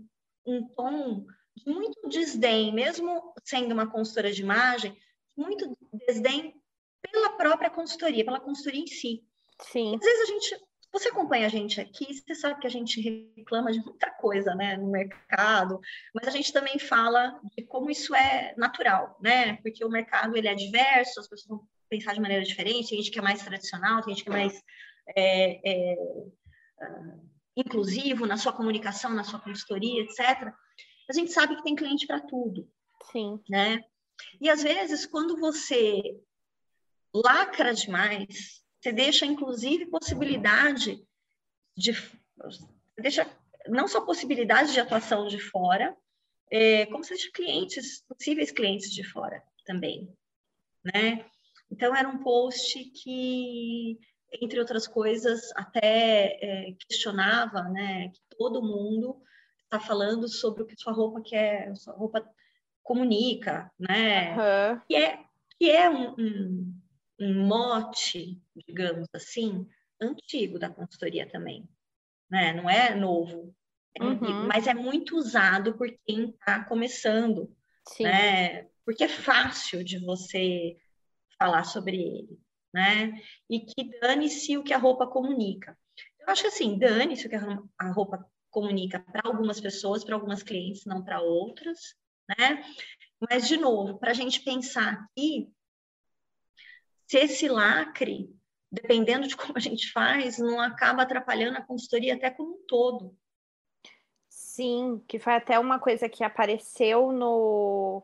um 0.45 0.67
tom 0.75 1.25
de 1.55 1.71
muito 1.71 2.07
desdém, 2.09 2.73
mesmo 2.73 3.33
sendo 3.43 3.71
uma 3.71 3.89
consultora 3.89 4.31
de 4.31 4.41
imagem, 4.41 4.95
muito 5.35 5.77
desdém 6.07 6.60
pela 7.01 7.31
própria 7.31 7.69
consultoria, 7.69 8.25
pela 8.25 8.39
consultoria 8.39 8.81
em 8.81 8.87
si. 8.87 9.23
Sim. 9.59 9.95
Às 9.95 10.01
vezes 10.01 10.21
a 10.21 10.25
gente, 10.25 10.61
você 10.91 11.09
acompanha 11.09 11.45
a 11.45 11.49
gente 11.49 11.79
aqui, 11.79 12.13
você 12.13 12.35
sabe 12.35 12.59
que 12.59 12.67
a 12.67 12.71
gente 12.71 13.01
reclama 13.35 13.71
de 13.71 13.79
muita 13.79 14.09
coisa, 14.11 14.53
né, 14.55 14.77
no 14.77 14.89
mercado, 14.89 15.79
mas 16.13 16.27
a 16.27 16.31
gente 16.31 16.51
também 16.51 16.77
fala 16.79 17.39
de 17.55 17.63
como 17.63 17.89
isso 17.89 18.15
é 18.15 18.53
natural, 18.57 19.17
né, 19.21 19.57
porque 19.57 19.83
o 19.85 19.89
mercado 19.89 20.35
ele 20.35 20.47
é 20.47 20.55
diverso, 20.55 21.19
as 21.19 21.27
pessoas 21.27 21.47
vão 21.47 21.67
pensar 21.89 22.13
de 22.13 22.21
maneira 22.21 22.43
diferente, 22.43 22.89
tem 22.89 22.97
gente 22.97 23.11
que 23.11 23.19
é 23.19 23.21
mais 23.21 23.43
tradicional, 23.43 24.01
tem 24.01 24.13
gente 24.15 24.23
que 24.23 24.29
é 24.29 24.33
mais 24.33 24.63
é, 25.15 25.71
é, 25.71 25.95
uh, 26.81 27.29
inclusivo 27.55 28.25
na 28.25 28.37
sua 28.37 28.53
comunicação, 28.53 29.13
na 29.13 29.23
sua 29.23 29.39
consultoria, 29.39 30.03
etc. 30.03 30.53
A 31.09 31.13
gente 31.13 31.31
sabe 31.31 31.55
que 31.55 31.63
tem 31.63 31.75
cliente 31.75 32.07
para 32.07 32.21
tudo. 32.21 32.67
Sim. 33.11 33.39
Né? 33.49 33.83
E 34.39 34.49
às 34.49 34.63
vezes, 34.63 35.05
quando 35.05 35.37
você 35.37 36.01
lacra 37.13 37.73
demais, 37.73 38.61
você 38.79 38.91
deixa 38.91 39.25
inclusive 39.25 39.87
possibilidade 39.87 41.03
de 41.77 41.91
deixa 42.97 43.27
não 43.67 43.87
só 43.87 44.01
possibilidade 44.01 44.73
de 44.73 44.79
atuação 44.79 45.27
de 45.27 45.39
fora, 45.39 45.95
é, 46.51 46.85
como 46.87 47.03
se 47.03 47.31
clientes, 47.31 48.03
possíveis 48.07 48.51
clientes 48.51 48.91
de 48.91 49.03
fora 49.03 49.41
também, 49.65 50.11
né? 50.83 51.25
Então 51.69 51.95
era 51.95 52.09
um 52.09 52.23
post 52.23 52.83
que 52.85 53.99
entre 54.39 54.59
outras 54.59 54.87
coisas, 54.87 55.51
até 55.55 56.37
é, 56.41 56.75
questionava, 56.87 57.63
né, 57.63 58.09
que 58.09 58.21
todo 58.37 58.61
mundo 58.61 59.21
está 59.63 59.79
falando 59.79 60.27
sobre 60.27 60.63
o 60.63 60.65
que 60.65 60.75
sua 60.77 60.93
roupa 60.93 61.21
quer, 61.21 61.75
sua 61.75 61.93
roupa 61.93 62.25
comunica, 62.83 63.71
né? 63.79 64.31
Uhum. 64.31 64.81
Que 64.87 64.95
é, 64.95 65.19
que 65.57 65.69
é 65.69 65.89
um, 65.89 66.15
um, 66.17 66.80
um, 67.21 67.47
mote, 67.47 68.41
digamos 68.67 69.07
assim, 69.13 69.67
antigo 70.01 70.57
da 70.57 70.69
consultoria 70.69 71.29
também, 71.29 71.67
né? 72.29 72.53
Não 72.53 72.69
é 72.69 72.95
novo, 72.95 73.55
é 73.95 74.03
uhum. 74.03 74.47
mas 74.47 74.67
é 74.67 74.73
muito 74.73 75.17
usado 75.17 75.77
por 75.77 75.87
quem 76.05 76.29
está 76.29 76.63
começando, 76.63 77.55
Sim. 77.87 78.03
né? 78.03 78.67
Porque 78.85 79.03
é 79.03 79.09
fácil 79.09 79.83
de 79.83 79.99
você 79.99 80.77
falar 81.37 81.63
sobre 81.63 81.97
ele, 81.97 82.39
né? 82.73 83.21
E 83.49 83.59
que 83.61 83.99
dane-se 83.99 84.57
o 84.57 84.63
que 84.63 84.73
a 84.73 84.77
roupa 84.77 85.07
comunica. 85.07 85.77
Eu 86.19 86.29
acho 86.29 86.43
que 86.43 86.47
assim, 86.47 86.77
dane-se 86.77 87.27
o 87.27 87.29
que 87.29 87.35
a 87.35 87.91
roupa 87.91 88.25
comunica 88.49 88.99
para 88.99 89.21
algumas 89.25 89.59
pessoas, 89.59 90.03
para 90.03 90.15
algumas 90.15 90.43
clientes, 90.43 90.85
não 90.85 91.03
para 91.03 91.21
outras, 91.21 91.95
né? 92.37 92.63
Mas, 93.29 93.47
de 93.47 93.57
novo, 93.57 93.99
para 93.99 94.11
a 94.11 94.15
gente 94.15 94.41
pensar 94.41 94.93
aqui, 94.93 95.47
se 97.11 97.17
esse 97.17 97.49
lacre, 97.49 98.33
dependendo 98.71 99.27
de 99.27 99.35
como 99.35 99.51
a 99.57 99.59
gente 99.59 99.91
faz, 99.91 100.37
não 100.37 100.61
acaba 100.61 101.01
atrapalhando 101.01 101.57
a 101.57 101.61
consultoria 101.61 102.15
até 102.15 102.29
como 102.29 102.53
um 102.53 102.65
todo. 102.65 103.13
Sim, 104.29 105.03
que 105.09 105.19
foi 105.19 105.33
até 105.33 105.59
uma 105.59 105.77
coisa 105.77 106.07
que 106.07 106.23
apareceu 106.23 107.11
no, 107.11 108.01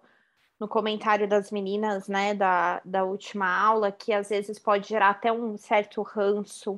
no 0.59 0.67
comentário 0.67 1.25
das 1.25 1.51
meninas, 1.51 2.09
né, 2.09 2.33
da, 2.33 2.81
da 2.83 3.05
última 3.05 3.47
aula, 3.47 3.93
que 3.93 4.11
às 4.11 4.27
vezes 4.27 4.59
pode 4.59 4.89
gerar 4.89 5.11
até 5.11 5.31
um 5.31 5.57
certo 5.57 6.01
ranço 6.01 6.77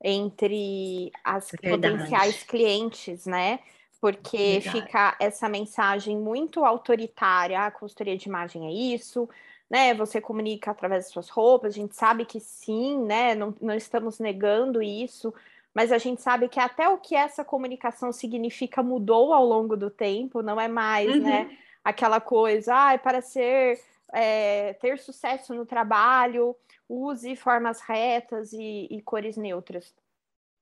entre 0.00 1.10
as 1.24 1.52
é 1.54 1.70
potenciais 1.70 2.44
clientes, 2.44 3.26
né? 3.26 3.58
Porque 4.00 4.60
Verdade. 4.60 4.70
fica 4.70 5.16
essa 5.18 5.48
mensagem 5.48 6.16
muito 6.16 6.64
autoritária, 6.64 7.66
a 7.66 7.70
consultoria 7.72 8.16
de 8.16 8.28
imagem 8.28 8.68
é 8.68 8.94
isso, 8.94 9.28
né? 9.70 9.94
Você 9.94 10.20
comunica 10.20 10.70
através 10.70 11.04
das 11.04 11.12
suas 11.12 11.28
roupas, 11.28 11.74
a 11.74 11.76
gente 11.76 11.94
sabe 11.94 12.24
que 12.24 12.40
sim, 12.40 12.98
né? 13.04 13.34
Não, 13.34 13.54
não 13.60 13.74
estamos 13.74 14.18
negando 14.18 14.82
isso, 14.82 15.32
mas 15.74 15.90
a 15.90 15.98
gente 15.98 16.22
sabe 16.22 16.48
que 16.48 16.60
até 16.60 16.88
o 16.88 16.98
que 16.98 17.14
essa 17.14 17.44
comunicação 17.44 18.12
significa 18.12 18.82
mudou 18.82 19.32
ao 19.32 19.44
longo 19.44 19.76
do 19.76 19.90
tempo, 19.90 20.42
não 20.42 20.60
é 20.60 20.68
mais, 20.68 21.08
né, 21.08 21.14
uhum. 21.14 21.48
né? 21.48 21.58
Aquela 21.82 22.18
coisa, 22.18 22.74
ah, 22.74 22.98
para 22.98 23.20
ser 23.20 23.78
é, 24.14 24.72
ter 24.74 24.98
sucesso 24.98 25.52
no 25.52 25.66
trabalho, 25.66 26.56
use 26.88 27.34
formas 27.36 27.80
retas 27.80 28.52
e, 28.52 28.86
e 28.90 29.02
cores 29.02 29.36
neutras. 29.36 29.92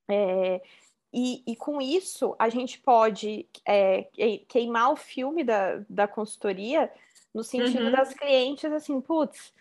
É, 0.08 0.60
e, 1.12 1.42
e, 1.46 1.54
com 1.54 1.80
isso, 1.80 2.34
a 2.38 2.48
gente 2.48 2.80
pode 2.80 3.46
é, 3.66 4.08
queimar 4.48 4.90
o 4.92 4.96
filme 4.96 5.44
da, 5.44 5.82
da 5.88 6.08
consultoria 6.08 6.90
no 7.34 7.42
sentido 7.42 7.84
uhum. 7.84 7.92
das 7.92 8.12
clientes, 8.12 8.70
assim, 8.70 9.00
putz, 9.00 9.52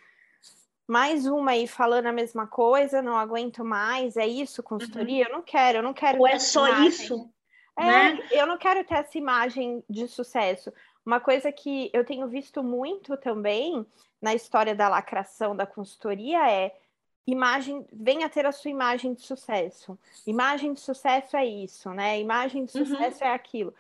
mais 0.87 1.25
uma 1.25 1.51
aí 1.51 1.67
falando 1.67 2.07
a 2.07 2.11
mesma 2.11 2.45
coisa, 2.45 3.01
não 3.01 3.17
aguento 3.17 3.63
mais, 3.63 4.17
é 4.17 4.27
isso, 4.27 4.61
consultoria? 4.61 5.25
Uhum. 5.25 5.29
Eu 5.29 5.37
não 5.37 5.41
quero, 5.41 5.77
eu 5.77 5.83
não 5.83 5.93
quero. 5.93 6.19
Ou 6.19 6.27
é 6.27 6.37
só 6.37 6.67
imagem. 6.67 6.87
isso? 6.87 7.29
É, 7.77 7.85
né? 7.85 8.27
eu 8.31 8.45
não 8.45 8.57
quero 8.57 8.83
ter 8.83 8.95
essa 8.95 9.17
imagem 9.17 9.83
de 9.89 10.07
sucesso. 10.07 10.73
Uma 11.05 11.19
coisa 11.19 11.51
que 11.51 11.89
eu 11.93 12.05
tenho 12.05 12.27
visto 12.27 12.61
muito 12.61 13.15
também 13.17 13.85
na 14.21 14.35
história 14.35 14.75
da 14.75 14.89
lacração 14.89 15.55
da 15.55 15.65
consultoria 15.65 16.49
é 16.51 16.75
imagem, 17.25 17.85
venha 17.91 18.29
ter 18.29 18.45
a 18.45 18.51
sua 18.51 18.69
imagem 18.69 19.13
de 19.13 19.21
sucesso. 19.21 19.97
Imagem 20.27 20.73
de 20.73 20.81
sucesso 20.81 21.37
é 21.37 21.45
isso, 21.45 21.89
né? 21.91 22.19
Imagem 22.19 22.65
de 22.65 22.77
uhum. 22.77 22.85
sucesso 22.85 23.23
uhum. 23.23 23.29
é 23.29 23.33
aquilo. 23.33 23.73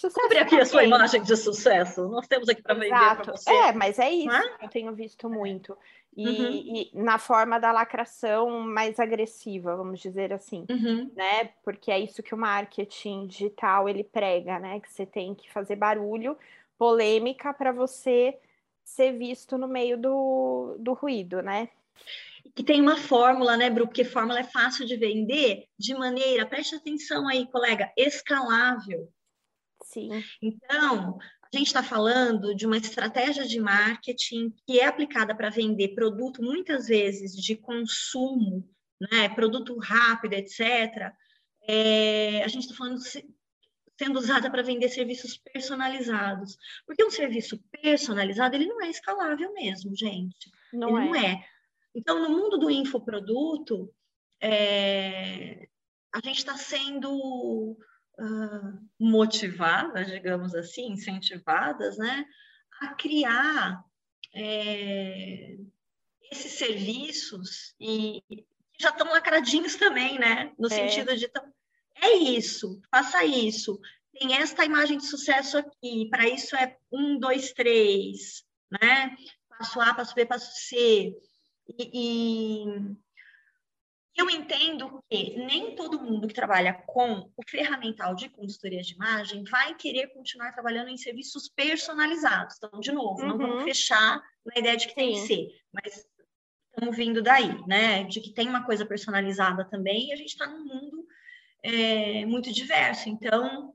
Sucesso 0.00 0.18
Sobre 0.18 0.38
aqui 0.38 0.58
a 0.58 0.64
sua 0.64 0.82
imagem 0.82 1.22
de 1.22 1.36
sucesso. 1.36 2.08
Nós 2.08 2.26
temos 2.26 2.48
aqui 2.48 2.62
para 2.62 2.72
vender 2.72 2.88
para 2.88 3.32
você. 3.32 3.50
É, 3.50 3.72
mas 3.72 3.98
é 3.98 4.10
isso 4.10 4.34
é? 4.34 4.56
eu 4.62 4.68
tenho 4.70 4.94
visto 4.94 5.28
muito. 5.28 5.76
E, 6.16 6.26
uhum. 6.26 6.50
e, 6.50 6.90
na 6.94 7.18
forma 7.18 7.60
da 7.60 7.70
lacração 7.70 8.60
mais 8.60 8.98
agressiva, 8.98 9.76
vamos 9.76 10.00
dizer 10.00 10.32
assim, 10.32 10.64
uhum. 10.70 11.10
né? 11.14 11.50
Porque 11.62 11.92
é 11.92 11.98
isso 11.98 12.22
que 12.22 12.34
o 12.34 12.38
marketing 12.38 13.26
digital 13.26 13.90
ele 13.90 14.02
prega, 14.02 14.58
né? 14.58 14.80
Que 14.80 14.90
você 14.90 15.04
tem 15.04 15.34
que 15.34 15.52
fazer 15.52 15.76
barulho, 15.76 16.34
polêmica 16.78 17.52
para 17.52 17.70
você 17.70 18.38
ser 18.82 19.12
visto 19.12 19.58
no 19.58 19.68
meio 19.68 19.98
do, 19.98 20.76
do 20.78 20.94
ruído, 20.94 21.42
né? 21.42 21.68
que 22.54 22.64
tem 22.64 22.80
uma 22.80 22.96
fórmula, 22.96 23.54
né, 23.54 23.68
Bru? 23.68 23.86
Porque 23.86 24.02
fórmula 24.02 24.40
é 24.40 24.44
fácil 24.44 24.86
de 24.86 24.96
vender 24.96 25.66
de 25.78 25.94
maneira, 25.94 26.46
preste 26.46 26.74
atenção 26.74 27.28
aí, 27.28 27.46
colega, 27.46 27.92
escalável. 27.96 29.08
Sim. 29.82 30.22
Então, 30.42 31.18
a 31.52 31.56
gente 31.56 31.66
está 31.66 31.82
falando 31.82 32.54
de 32.54 32.66
uma 32.66 32.76
estratégia 32.76 33.46
de 33.46 33.60
marketing 33.60 34.54
que 34.66 34.78
é 34.78 34.86
aplicada 34.86 35.34
para 35.34 35.50
vender 35.50 35.94
produto, 35.94 36.42
muitas 36.42 36.86
vezes 36.86 37.34
de 37.34 37.56
consumo, 37.56 38.68
né, 39.10 39.28
produto 39.30 39.76
rápido, 39.78 40.34
etc. 40.34 41.12
É, 41.66 42.42
a 42.44 42.48
gente 42.48 42.62
está 42.62 42.74
falando 42.74 43.00
sendo 44.00 44.18
usada 44.18 44.50
para 44.50 44.62
vender 44.62 44.88
serviços 44.88 45.36
personalizados. 45.36 46.56
Porque 46.86 47.04
um 47.04 47.10
serviço 47.10 47.62
personalizado, 47.82 48.56
ele 48.56 48.66
não 48.66 48.80
é 48.80 48.88
escalável 48.88 49.52
mesmo, 49.52 49.94
gente. 49.94 50.50
Não 50.72 50.96
ele 50.98 50.98
é. 50.98 51.10
não 51.10 51.14
é. 51.14 51.44
Então, 51.94 52.22
no 52.22 52.30
mundo 52.30 52.56
do 52.56 52.70
infoproduto, 52.70 53.92
é, 54.40 55.68
a 56.14 56.20
gente 56.24 56.38
está 56.38 56.56
sendo 56.56 57.76
uh, 58.20 58.88
motivadas, 58.98 60.06
digamos 60.08 60.54
assim, 60.54 60.92
incentivadas, 60.92 61.96
né, 61.98 62.24
a 62.80 62.94
criar 62.94 63.82
é, 64.34 65.56
esses 66.30 66.52
serviços 66.52 67.74
e 67.80 68.22
já 68.78 68.90
estão 68.90 69.10
lacradinhos 69.10 69.76
também, 69.76 70.18
né, 70.18 70.52
no 70.58 70.68
é. 70.68 70.70
sentido 70.70 71.16
de 71.16 71.30
é 72.02 72.16
isso, 72.16 72.80
faça 72.90 73.24
isso, 73.24 73.78
tem 74.18 74.34
esta 74.34 74.64
imagem 74.64 74.98
de 74.98 75.06
sucesso 75.06 75.58
aqui, 75.58 76.08
para 76.10 76.28
isso 76.28 76.56
é 76.56 76.76
um, 76.92 77.18
dois, 77.18 77.52
três, 77.52 78.44
né? 78.70 79.16
Passo 79.48 79.80
A, 79.80 79.94
passo 79.94 80.14
B, 80.14 80.26
passo 80.26 80.52
C. 80.66 81.14
E, 81.78 81.90
e, 81.94 82.64
eu 84.16 84.28
entendo 84.28 85.02
que 85.08 85.36
nem 85.36 85.74
todo 85.74 86.00
mundo 86.00 86.26
que 86.26 86.34
trabalha 86.34 86.74
com 86.86 87.30
o 87.36 87.48
ferramental 87.48 88.14
de 88.14 88.28
consultoria 88.28 88.82
de 88.82 88.94
imagem 88.94 89.44
vai 89.44 89.74
querer 89.74 90.08
continuar 90.08 90.52
trabalhando 90.52 90.88
em 90.88 90.96
serviços 90.96 91.48
personalizados. 91.48 92.56
Então, 92.56 92.80
de 92.80 92.92
novo, 92.92 93.22
uhum. 93.22 93.28
não 93.28 93.38
vamos 93.38 93.56
uhum. 93.58 93.64
fechar 93.64 94.20
na 94.44 94.58
ideia 94.58 94.76
de 94.76 94.88
que 94.88 94.94
Sim. 94.94 95.00
tem 95.00 95.12
que 95.12 95.26
ser, 95.26 95.48
mas 95.72 96.06
estamos 96.70 96.96
vindo 96.96 97.22
daí, 97.22 97.66
né? 97.66 98.04
De 98.04 98.20
que 98.20 98.32
tem 98.32 98.48
uma 98.48 98.64
coisa 98.64 98.84
personalizada 98.84 99.64
também 99.64 100.08
e 100.08 100.12
a 100.12 100.16
gente 100.16 100.30
está 100.30 100.46
num 100.46 100.64
mundo 100.64 101.06
é, 101.62 102.24
muito 102.26 102.52
diverso. 102.52 103.08
Então, 103.08 103.74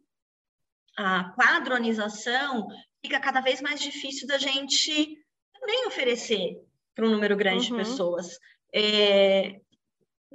a 0.97 1.25
padronização 1.35 2.67
fica 3.03 3.19
cada 3.19 3.41
vez 3.41 3.61
mais 3.61 3.79
difícil 3.79 4.27
da 4.27 4.37
gente 4.37 5.17
também 5.53 5.87
oferecer 5.87 6.61
para 6.93 7.05
um 7.05 7.11
número 7.11 7.35
grande 7.35 7.71
uhum. 7.71 7.77
de 7.77 7.83
pessoas. 7.83 8.39
É, 8.73 9.61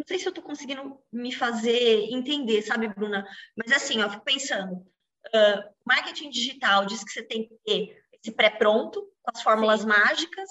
não 0.00 0.04
sei 0.06 0.18
se 0.18 0.26
eu 0.26 0.30
estou 0.30 0.42
conseguindo 0.42 0.98
me 1.12 1.30
fazer 1.30 2.10
entender, 2.10 2.62
sabe, 2.62 2.88
Bruna? 2.88 3.26
Mas 3.54 3.70
assim, 3.70 4.00
eu 4.00 4.08
fico 4.08 4.24
pensando, 4.24 4.76
uh, 4.76 5.74
marketing 5.84 6.30
digital 6.30 6.86
diz 6.86 7.04
que 7.04 7.12
você 7.12 7.22
tem 7.22 7.46
que 7.46 7.54
ter 7.66 8.02
esse 8.14 8.32
pré-pronto, 8.32 9.02
com 9.22 9.30
as 9.34 9.42
fórmulas 9.42 9.82
Sim. 9.82 9.88
mágicas, 9.88 10.48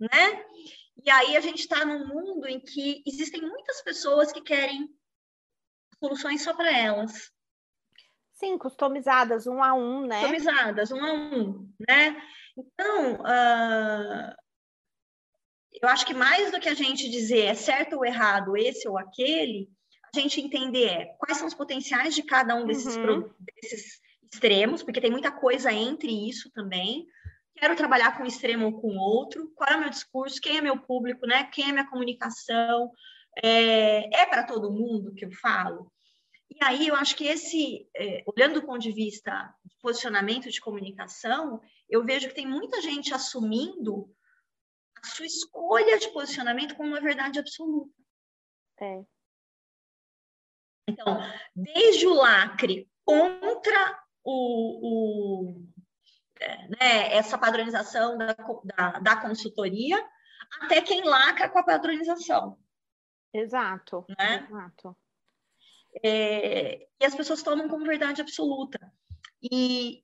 né? 0.00 0.44
E 1.04 1.08
aí 1.08 1.36
a 1.36 1.40
gente 1.40 1.60
está 1.60 1.84
num 1.84 2.04
mundo 2.06 2.48
em 2.48 2.58
que 2.58 3.00
existem 3.06 3.40
muitas 3.42 3.80
pessoas 3.82 4.32
que 4.32 4.40
querem 4.40 4.88
soluções 6.00 6.42
só 6.42 6.52
para 6.52 6.76
elas. 6.76 7.30
Sim, 8.32 8.58
customizadas, 8.58 9.46
um 9.46 9.62
a 9.62 9.72
um, 9.72 10.04
né? 10.04 10.20
Customizadas, 10.20 10.90
um 10.90 11.04
a 11.04 11.12
um, 11.12 11.72
né? 11.88 12.20
Então, 12.56 13.14
uh, 13.20 14.34
eu 15.82 15.88
acho 15.88 16.06
que 16.06 16.14
mais 16.14 16.50
do 16.50 16.60
que 16.60 16.68
a 16.68 16.74
gente 16.74 17.10
dizer 17.10 17.46
é 17.46 17.54
certo 17.54 17.96
ou 17.96 18.04
errado, 18.04 18.56
esse 18.56 18.88
ou 18.88 18.98
aquele, 18.98 19.68
a 20.14 20.20
gente 20.20 20.40
entender 20.40 20.86
é, 20.86 21.04
quais 21.18 21.38
são 21.38 21.46
os 21.46 21.54
potenciais 21.54 22.14
de 22.14 22.22
cada 22.22 22.54
um 22.54 22.66
desses, 22.66 22.96
uhum. 22.96 23.28
desses 23.40 24.00
extremos, 24.32 24.82
porque 24.82 25.00
tem 25.00 25.10
muita 25.10 25.30
coisa 25.30 25.72
entre 25.72 26.28
isso 26.28 26.50
também. 26.52 27.06
Quero 27.56 27.76
trabalhar 27.76 28.16
com 28.16 28.24
um 28.24 28.26
extremo 28.26 28.66
ou 28.66 28.80
com 28.80 28.96
outro, 28.96 29.52
qual 29.54 29.70
é 29.70 29.76
o 29.76 29.80
meu 29.80 29.90
discurso, 29.90 30.40
quem 30.40 30.58
é 30.58 30.60
meu 30.60 30.78
público, 30.78 31.26
né? 31.26 31.44
quem 31.44 31.68
é 31.68 31.72
minha 31.72 31.88
comunicação, 31.88 32.90
é, 33.42 34.22
é 34.22 34.26
para 34.26 34.44
todo 34.44 34.72
mundo 34.72 35.14
que 35.14 35.24
eu 35.24 35.32
falo? 35.32 35.90
E 36.50 36.56
aí 36.62 36.86
eu 36.86 36.94
acho 36.94 37.16
que 37.16 37.26
esse, 37.26 37.88
é, 37.96 38.22
olhando 38.26 38.60
do 38.60 38.66
ponto 38.66 38.80
de 38.80 38.92
vista 38.92 39.52
de 39.64 39.76
posicionamento 39.80 40.50
de 40.50 40.60
comunicação, 40.60 41.60
eu 41.88 42.04
vejo 42.04 42.28
que 42.28 42.34
tem 42.34 42.46
muita 42.46 42.80
gente 42.80 43.12
assumindo 43.12 44.08
sua 45.04 45.26
escolha 45.26 45.98
de 45.98 46.08
posicionamento 46.12 46.74
como 46.76 46.90
uma 46.90 47.00
verdade 47.00 47.38
absoluta. 47.38 47.92
É. 48.80 49.04
Então, 50.88 51.18
desde 51.54 52.06
o 52.06 52.14
lacre 52.14 52.88
contra 53.04 54.02
o, 54.22 55.52
o 55.52 55.64
é, 56.40 56.68
né, 56.68 57.14
essa 57.14 57.38
padronização 57.38 58.18
da, 58.18 58.34
da, 58.34 58.98
da, 59.00 59.16
consultoria, 59.16 60.02
até 60.60 60.80
quem 60.80 61.02
lacra 61.04 61.48
com 61.48 61.58
a 61.58 61.64
padronização. 61.64 62.58
Exato. 63.32 64.04
Né? 64.18 64.46
Exato. 64.48 64.96
É, 66.02 66.86
e 67.00 67.04
as 67.04 67.14
pessoas 67.14 67.42
tomam 67.42 67.68
como 67.68 67.84
verdade 67.86 68.20
absoluta. 68.20 68.78
E 69.40 70.03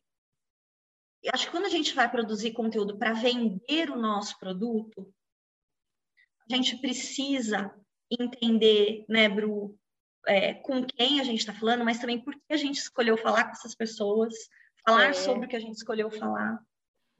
acho 1.32 1.46
que 1.46 1.50
quando 1.50 1.66
a 1.66 1.70
gente 1.70 1.94
vai 1.94 2.10
produzir 2.10 2.52
conteúdo 2.52 2.96
para 2.96 3.12
vender 3.12 3.90
o 3.90 3.96
nosso 3.96 4.38
produto, 4.38 5.12
a 6.50 6.56
gente 6.56 6.76
precisa 6.78 7.74
entender, 8.10 9.04
né, 9.08 9.28
Bru, 9.28 9.76
é, 10.26 10.54
com 10.54 10.84
quem 10.84 11.20
a 11.20 11.24
gente 11.24 11.40
está 11.40 11.52
falando, 11.52 11.84
mas 11.84 11.98
também 11.98 12.18
por 12.20 12.34
que 12.34 12.52
a 12.52 12.56
gente 12.56 12.78
escolheu 12.78 13.16
falar 13.16 13.44
com 13.44 13.52
essas 13.52 13.74
pessoas, 13.74 14.34
falar 14.84 15.10
é. 15.10 15.12
sobre 15.12 15.46
o 15.46 15.48
que 15.48 15.56
a 15.56 15.60
gente 15.60 15.76
escolheu 15.76 16.10
falar, 16.10 16.60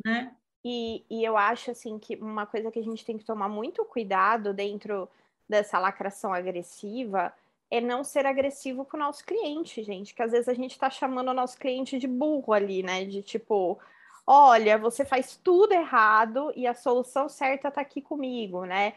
né? 0.04 0.34
E, 0.64 1.04
e 1.08 1.24
eu 1.24 1.36
acho, 1.36 1.70
assim, 1.70 1.98
que 1.98 2.16
uma 2.16 2.46
coisa 2.46 2.70
que 2.70 2.78
a 2.78 2.82
gente 2.82 3.04
tem 3.04 3.16
que 3.16 3.24
tomar 3.24 3.48
muito 3.48 3.84
cuidado 3.84 4.52
dentro 4.52 5.08
dessa 5.48 5.78
lacração 5.78 6.34
agressiva 6.34 7.32
é 7.70 7.80
não 7.80 8.02
ser 8.02 8.26
agressivo 8.26 8.84
com 8.84 8.96
o 8.96 9.00
nosso 9.00 9.24
cliente, 9.24 9.82
gente. 9.82 10.14
Que 10.14 10.22
às 10.22 10.32
vezes 10.32 10.48
a 10.48 10.54
gente 10.54 10.72
está 10.72 10.90
chamando 10.90 11.28
o 11.28 11.34
nosso 11.34 11.58
cliente 11.58 11.98
de 11.98 12.06
burro 12.08 12.52
ali, 12.52 12.82
né? 12.82 13.04
De 13.04 13.22
tipo, 13.22 13.78
olha, 14.26 14.78
você 14.78 15.04
faz 15.04 15.36
tudo 15.36 15.72
errado 15.72 16.52
e 16.56 16.66
a 16.66 16.74
solução 16.74 17.28
certa 17.28 17.68
está 17.68 17.80
aqui 17.80 18.02
comigo, 18.02 18.64
né? 18.64 18.94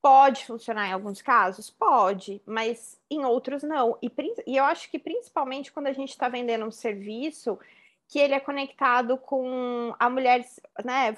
Pode 0.00 0.46
funcionar 0.46 0.88
em 0.88 0.92
alguns 0.92 1.20
casos? 1.20 1.70
Pode, 1.70 2.40
mas 2.46 3.00
em 3.10 3.24
outros 3.24 3.62
não. 3.62 3.98
E, 4.02 4.10
e 4.46 4.56
eu 4.56 4.64
acho 4.64 4.90
que 4.90 4.98
principalmente 4.98 5.72
quando 5.72 5.88
a 5.88 5.92
gente 5.92 6.10
está 6.10 6.28
vendendo 6.28 6.64
um 6.64 6.70
serviço 6.70 7.58
que 8.08 8.18
ele 8.18 8.34
é 8.34 8.40
conectado 8.40 9.18
com 9.18 9.94
a 9.98 10.08
mulheres, 10.08 10.60
né? 10.84 11.14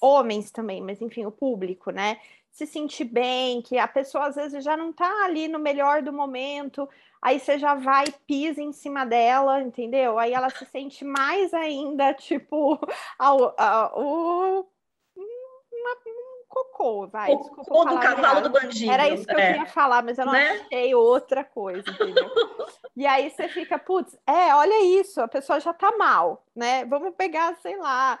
Homens 0.00 0.50
também, 0.50 0.80
mas 0.80 1.00
enfim, 1.02 1.26
o 1.26 1.30
público, 1.30 1.90
né? 1.90 2.18
Se 2.56 2.64
sentir 2.64 3.04
bem, 3.04 3.60
que 3.60 3.76
a 3.76 3.86
pessoa 3.86 4.28
às 4.28 4.34
vezes 4.34 4.64
já 4.64 4.78
não 4.78 4.88
está 4.88 5.26
ali 5.26 5.46
no 5.46 5.58
melhor 5.58 6.00
do 6.00 6.10
momento, 6.10 6.88
aí 7.20 7.38
você 7.38 7.58
já 7.58 7.74
vai 7.74 8.06
pisa 8.26 8.62
em 8.62 8.72
cima 8.72 9.04
dela, 9.04 9.60
entendeu? 9.60 10.18
Aí 10.18 10.32
ela 10.32 10.48
se 10.48 10.64
sente 10.64 11.04
mais 11.04 11.52
ainda, 11.52 12.14
tipo, 12.16 12.78
uma, 13.20 14.66
cocô, 16.56 17.06
vai. 17.06 17.32
O 17.32 17.38
cocô 17.38 17.84
do 17.84 17.98
cavalo 17.98 18.40
do 18.40 18.50
bandido. 18.50 18.90
Era 18.90 19.08
isso 19.08 19.26
que 19.26 19.34
eu 19.34 19.38
é. 19.38 19.52
queria 19.52 19.66
falar, 19.66 20.02
mas 20.02 20.18
eu 20.18 20.24
não 20.24 20.32
né? 20.32 20.50
achei 20.52 20.94
outra 20.94 21.44
coisa, 21.44 21.88
entendeu? 21.90 22.30
e 22.96 23.06
aí 23.06 23.30
você 23.30 23.48
fica, 23.48 23.78
putz, 23.78 24.16
é, 24.26 24.54
olha 24.54 25.00
isso, 25.00 25.20
a 25.20 25.28
pessoa 25.28 25.60
já 25.60 25.74
tá 25.74 25.96
mal, 25.96 26.44
né? 26.54 26.84
Vamos 26.86 27.14
pegar, 27.14 27.54
sei 27.56 27.76
lá, 27.76 28.18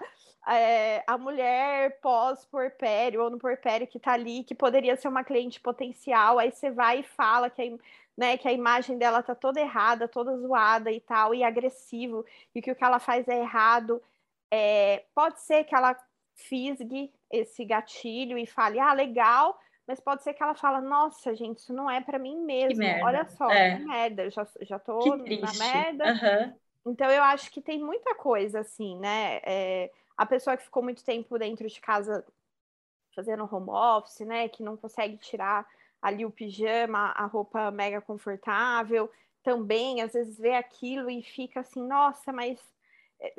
é, 0.48 1.02
a 1.06 1.16
mulher 1.16 1.98
pós-porpério 2.00 3.22
ou 3.22 3.30
no 3.30 3.38
porpério 3.38 3.86
que 3.86 3.98
tá 3.98 4.12
ali, 4.12 4.44
que 4.44 4.54
poderia 4.54 4.96
ser 4.96 5.08
uma 5.08 5.24
cliente 5.24 5.60
potencial, 5.60 6.38
aí 6.38 6.52
você 6.52 6.70
vai 6.70 7.00
e 7.00 7.04
fala 7.04 7.48
que 7.48 7.62
a, 7.62 7.78
né, 8.16 8.36
que 8.36 8.48
a 8.48 8.52
imagem 8.52 8.98
dela 8.98 9.22
tá 9.22 9.34
toda 9.34 9.60
errada, 9.60 10.08
toda 10.08 10.36
zoada 10.38 10.90
e 10.90 11.00
tal, 11.00 11.34
e 11.34 11.42
agressivo, 11.42 12.24
e 12.54 12.60
que 12.60 12.70
o 12.70 12.76
que 12.76 12.84
ela 12.84 12.98
faz 12.98 13.26
é 13.28 13.40
errado. 13.40 14.02
É, 14.50 15.04
pode 15.14 15.40
ser 15.40 15.64
que 15.64 15.74
ela 15.74 15.96
fisgue 16.36 17.12
esse 17.30 17.64
gatilho 17.64 18.38
e 18.38 18.46
fale, 18.46 18.78
ah, 18.78 18.92
legal, 18.92 19.58
mas 19.86 19.98
pode 19.98 20.22
ser 20.22 20.34
que 20.34 20.42
ela 20.42 20.54
fala, 20.54 20.80
nossa, 20.80 21.34
gente, 21.34 21.58
isso 21.58 21.72
não 21.72 21.90
é 21.90 22.00
para 22.00 22.18
mim 22.18 22.36
mesmo. 22.44 22.84
Olha 23.02 23.26
só, 23.26 23.50
é. 23.50 23.76
que 23.76 23.84
merda, 23.84 24.30
já, 24.30 24.46
já 24.60 24.78
tô 24.78 25.16
na 25.16 25.52
merda. 25.58 26.04
Uhum. 26.04 26.92
Então 26.92 27.10
eu 27.10 27.22
acho 27.22 27.50
que 27.50 27.60
tem 27.60 27.80
muita 27.80 28.14
coisa 28.14 28.60
assim, 28.60 28.96
né? 28.98 29.40
É, 29.44 29.90
a 30.16 30.24
pessoa 30.24 30.56
que 30.56 30.64
ficou 30.64 30.82
muito 30.82 31.04
tempo 31.04 31.38
dentro 31.38 31.66
de 31.68 31.80
casa 31.80 32.24
fazendo 33.14 33.48
home 33.50 33.70
office, 33.70 34.20
né? 34.20 34.48
Que 34.48 34.62
não 34.62 34.76
consegue 34.76 35.16
tirar 35.16 35.66
ali 36.00 36.24
o 36.24 36.30
pijama, 36.30 37.12
a 37.16 37.26
roupa 37.26 37.70
mega 37.70 38.00
confortável, 38.00 39.10
também 39.42 40.02
às 40.02 40.12
vezes 40.12 40.38
vê 40.38 40.54
aquilo 40.54 41.10
e 41.10 41.22
fica 41.22 41.60
assim, 41.60 41.82
nossa, 41.82 42.32
mas 42.32 42.58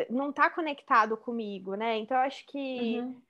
não 0.10 0.30
está 0.30 0.50
conectado 0.50 1.16
comigo, 1.18 1.76
né? 1.76 1.98
Então, 1.98 2.18
eu 2.18 2.24
acho 2.24 2.46
que 2.48 3.00
uhum. 3.00 3.22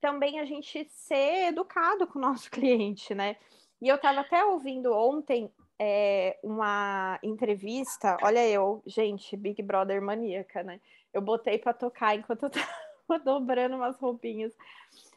também 0.00 0.40
a 0.40 0.44
gente 0.44 0.86
ser 0.90 1.48
educado 1.48 2.06
com 2.06 2.18
o 2.18 2.22
nosso 2.22 2.50
cliente, 2.50 3.14
né? 3.14 3.36
E 3.80 3.88
eu 3.88 3.96
estava 3.96 4.20
até 4.20 4.44
ouvindo 4.44 4.92
ontem 4.92 5.52
é, 5.78 6.38
uma 6.42 7.18
entrevista, 7.22 8.16
olha 8.22 8.46
eu, 8.48 8.82
gente, 8.86 9.36
Big 9.36 9.62
Brother 9.62 10.00
maníaca, 10.00 10.62
né? 10.62 10.80
Eu 11.12 11.20
botei 11.20 11.58
para 11.58 11.72
tocar 11.72 12.16
enquanto 12.16 12.44
eu 12.44 12.48
estava 12.48 13.24
dobrando 13.24 13.76
umas 13.76 13.96
roupinhas. 13.96 14.52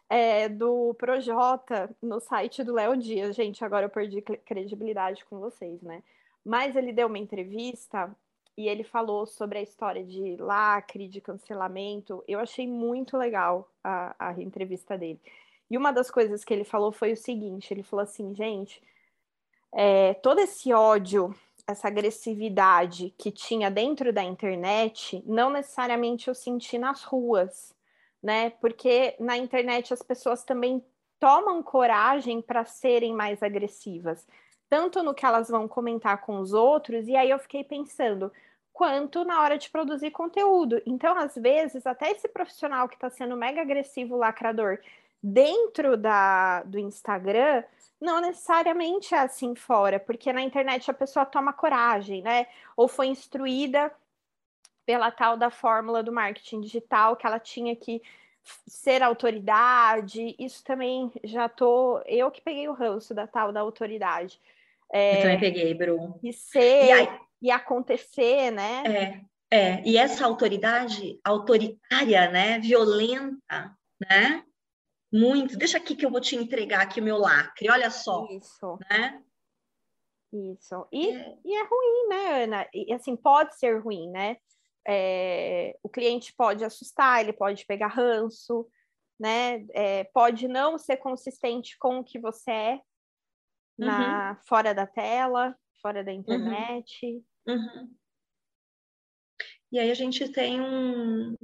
É, 0.09 0.47
do 0.47 0.93
Projota 0.93 1.89
no 2.01 2.21
site 2.21 2.63
do 2.63 2.73
Léo 2.73 2.95
Dias. 2.95 3.35
Gente, 3.35 3.63
agora 3.65 3.87
eu 3.87 3.89
perdi 3.89 4.21
credibilidade 4.21 5.25
com 5.25 5.37
vocês, 5.37 5.81
né? 5.81 6.01
Mas 6.45 6.77
ele 6.77 6.93
deu 6.93 7.07
uma 7.07 7.17
entrevista 7.17 8.15
e 8.57 8.67
ele 8.67 8.83
falou 8.83 9.27
sobre 9.27 9.59
a 9.59 9.61
história 9.61 10.03
de 10.03 10.35
lacre, 10.37 11.07
de 11.07 11.21
cancelamento. 11.21 12.23
Eu 12.27 12.39
achei 12.39 12.67
muito 12.67 13.15
legal 13.15 13.71
a, 13.83 14.15
a 14.17 14.41
entrevista 14.41 14.97
dele. 14.97 15.21
E 15.69 15.77
uma 15.77 15.91
das 15.91 16.09
coisas 16.09 16.43
que 16.43 16.53
ele 16.53 16.63
falou 16.63 16.91
foi 16.91 17.13
o 17.13 17.17
seguinte: 17.17 17.71
ele 17.71 17.83
falou 17.83 18.03
assim, 18.03 18.33
gente, 18.33 18.81
é, 19.71 20.15
todo 20.15 20.39
esse 20.39 20.73
ódio, 20.73 21.35
essa 21.67 21.87
agressividade 21.87 23.13
que 23.17 23.31
tinha 23.31 23.69
dentro 23.69 24.11
da 24.11 24.23
internet, 24.23 25.21
não 25.25 25.51
necessariamente 25.51 26.27
eu 26.27 26.33
senti 26.33 26.79
nas 26.79 27.03
ruas, 27.03 27.75
né? 28.23 28.49
Porque 28.49 29.15
na 29.19 29.37
internet 29.37 29.93
as 29.93 30.01
pessoas 30.01 30.43
também 30.43 30.83
tomam 31.19 31.61
coragem 31.61 32.41
para 32.41 32.65
serem 32.65 33.13
mais 33.13 33.43
agressivas, 33.43 34.25
tanto 34.69 35.01
no 35.03 35.13
que 35.13 35.25
elas 35.25 35.49
vão 35.49 35.67
comentar 35.67 36.21
com 36.21 36.39
os 36.39 36.53
outros, 36.53 37.07
e 37.07 37.15
aí 37.15 37.29
eu 37.29 37.39
fiquei 37.39 37.63
pensando, 37.63 38.31
quanto 38.73 39.25
na 39.25 39.41
hora 39.41 39.57
de 39.57 39.69
produzir 39.69 40.11
conteúdo. 40.11 40.81
Então, 40.85 41.17
às 41.17 41.35
vezes, 41.35 41.85
até 41.87 42.11
esse 42.11 42.27
profissional 42.27 42.87
que 42.87 42.95
está 42.95 43.09
sendo 43.09 43.35
mega 43.35 43.61
agressivo, 43.61 44.15
lacrador, 44.15 44.79
dentro 45.21 45.97
da, 45.97 46.61
do 46.63 46.77
Instagram, 46.77 47.63
não 47.99 48.21
necessariamente 48.21 49.15
é 49.15 49.19
assim 49.19 49.55
fora, 49.55 49.99
porque 49.99 50.31
na 50.31 50.41
internet 50.41 50.89
a 50.91 50.93
pessoa 50.93 51.25
toma 51.25 51.51
coragem, 51.51 52.21
né? 52.21 52.47
Ou 52.75 52.87
foi 52.87 53.07
instruída 53.07 53.91
pela 54.85 55.11
tal 55.11 55.35
da 55.35 55.49
fórmula 55.49 56.03
do 56.03 56.13
marketing 56.13 56.61
digital 56.61 57.15
que 57.15 57.25
ela 57.25 57.39
tinha 57.39 57.75
que 57.75 58.01
ser 58.67 59.03
autoridade. 59.03 60.35
Isso 60.39 60.63
também 60.63 61.11
já 61.23 61.49
tô. 61.49 61.99
Eu 62.05 62.31
que 62.31 62.41
peguei 62.41 62.67
o 62.67 62.73
ranço 62.73 63.13
da 63.13 63.27
tal 63.27 63.51
da 63.51 63.59
autoridade. 63.59 64.39
É, 64.91 65.17
eu 65.17 65.21
também 65.21 65.39
peguei, 65.39 65.73
Bru. 65.73 66.19
E 66.23 66.31
ser. 66.33 66.85
E 66.85 66.91
aí 66.91 67.27
e 67.41 67.51
acontecer, 67.51 68.51
né? 68.51 68.83
É, 69.51 69.55
é. 69.55 69.83
E 69.85 69.97
essa 69.97 70.25
autoridade 70.25 71.19
autoritária, 71.23 72.29
né? 72.29 72.59
Violenta, 72.59 73.77
né? 74.09 74.43
Muito. 75.11 75.57
Deixa 75.57 75.77
aqui 75.77 75.95
que 75.95 76.05
eu 76.05 76.11
vou 76.11 76.19
te 76.19 76.35
entregar 76.35 76.81
aqui 76.81 76.99
o 76.99 77.03
meu 77.03 77.17
lacre. 77.17 77.69
Olha 77.69 77.89
só. 77.89 78.25
Isso. 78.31 78.77
Né? 78.89 79.23
Isso. 80.33 80.87
E 80.91 81.09
é, 81.09 81.37
e 81.45 81.55
é 81.55 81.63
ruim, 81.63 82.07
né, 82.09 82.43
Ana? 82.43 82.67
E 82.73 82.91
assim, 82.93 83.15
pode 83.15 83.57
ser 83.57 83.79
ruim, 83.79 84.09
né? 84.09 84.37
É, 84.85 85.77
o 85.83 85.89
cliente 85.89 86.33
pode 86.35 86.63
assustar, 86.63 87.21
ele 87.21 87.33
pode 87.33 87.65
pegar 87.65 87.87
ranço, 87.87 88.67
né? 89.19 89.65
É, 89.73 90.05
pode 90.05 90.47
não 90.47 90.77
ser 90.77 90.97
consistente 90.97 91.77
com 91.77 91.99
o 91.99 92.03
que 92.03 92.19
você 92.19 92.51
é 92.51 92.79
na, 93.77 94.31
uhum. 94.31 94.37
fora 94.45 94.73
da 94.73 94.87
tela 94.87 95.55
fora 95.81 96.03
da 96.03 96.11
uhum. 96.11 96.19
internet. 96.19 97.23
Uhum. 97.47 97.95
E 99.71 99.79
aí 99.79 99.91
a 99.91 99.93
gente 99.93 100.27
tem 100.29 100.61
um 100.61 101.35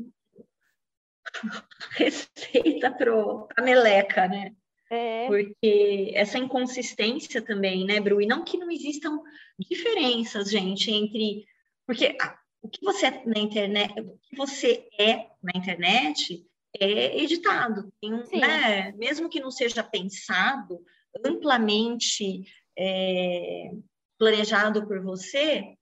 receita 1.98 2.91
para 2.91 3.12
a 3.58 3.62
meleca, 3.62 4.28
né? 4.28 4.56
É. 4.89 5.28
Porque 5.28 6.12
essa 6.13 6.38
inconsistência 6.38 7.41
também, 7.41 7.86
né, 7.86 8.00
Bru? 8.00 8.22
E 8.22 8.28
não 8.28 8.43
que 8.43 8.58
não 8.58 8.69
existam 8.69 9.19
diferenças, 9.58 10.50
gente, 10.50 10.91
entre. 10.91 11.46
Porque 11.86 12.15
o 12.62 12.69
que 12.69 12.84
você 12.84 13.08
é 13.08 13.24
na 13.26 13.39
internet, 13.39 14.00
o 14.00 14.17
que 14.19 14.36
você 14.36 14.88
é 15.00 15.30
na 15.41 15.52
internet 15.56 16.46
é 16.80 17.22
editado. 17.22 17.91
Tem, 18.00 18.12
né? 18.39 18.91
Mesmo 18.93 19.30
que 19.30 19.39
não 19.39 19.52
seja 19.52 19.84
pensado 19.84 20.84
amplamente 21.26 22.45
é, 22.78 23.71
planejado 24.17 24.86
por 24.88 25.02
você, 25.02 25.76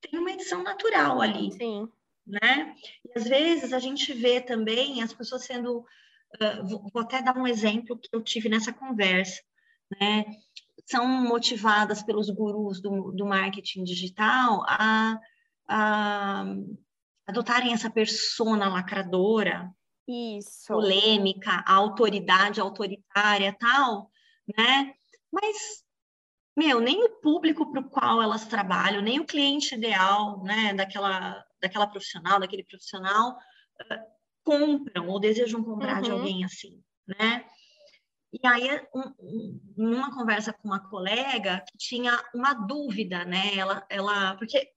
tem 0.00 0.18
uma 0.18 0.32
edição 0.32 0.62
natural 0.62 1.20
ali. 1.20 1.52
Sim. 1.52 1.88
Né? 2.26 2.74
E 3.04 3.18
às 3.18 3.24
vezes 3.24 3.72
a 3.72 3.78
gente 3.78 4.12
vê 4.12 4.40
também 4.40 5.02
as 5.02 5.12
pessoas 5.12 5.44
sendo. 5.44 5.84
Uh, 6.40 6.66
vou, 6.66 6.90
vou, 6.92 7.02
até 7.02 7.20
dar 7.20 7.36
um 7.36 7.46
exemplo 7.46 7.98
que 7.98 8.08
eu 8.12 8.22
tive 8.22 8.48
nessa 8.48 8.72
conversa. 8.72 9.42
Né? 10.00 10.24
são 10.86 11.06
motivadas 11.06 12.02
pelos 12.02 12.28
gurus 12.30 12.80
do, 12.80 13.12
do 13.12 13.26
marketing 13.26 13.84
digital 13.84 14.64
a, 14.66 15.18
a 15.68 16.44
adotarem 17.26 17.72
essa 17.72 17.90
persona 17.90 18.68
lacradora, 18.68 19.70
isso. 20.06 20.66
polêmica, 20.66 21.64
autoridade 21.66 22.60
autoritária 22.60 23.56
tal, 23.58 24.10
né? 24.56 24.94
Mas, 25.30 25.84
meu, 26.56 26.80
nem 26.80 27.02
o 27.04 27.20
público 27.20 27.70
para 27.70 27.80
o 27.80 27.88
qual 27.88 28.22
elas 28.22 28.46
trabalham, 28.46 29.02
nem 29.02 29.20
o 29.20 29.26
cliente 29.26 29.74
ideal, 29.74 30.42
né, 30.42 30.74
daquela, 30.74 31.44
daquela 31.60 31.86
profissional, 31.86 32.40
daquele 32.40 32.64
profissional, 32.64 33.38
uh, 33.80 34.12
compram 34.44 35.08
ou 35.08 35.20
desejam 35.20 35.62
comprar 35.64 35.96
uhum. 35.96 36.02
de 36.02 36.10
alguém 36.10 36.44
assim, 36.44 36.82
né? 37.06 37.44
E 38.32 38.46
aí, 38.46 38.80
um, 38.94 39.00
um, 39.20 39.60
numa 39.76 40.14
conversa 40.14 40.54
com 40.54 40.66
uma 40.66 40.88
colega 40.88 41.62
que 41.70 41.76
tinha 41.76 42.18
uma 42.34 42.54
dúvida, 42.54 43.24
né? 43.26 43.54
Ela, 43.56 43.86
ela, 43.90 44.36
porque 44.36 44.70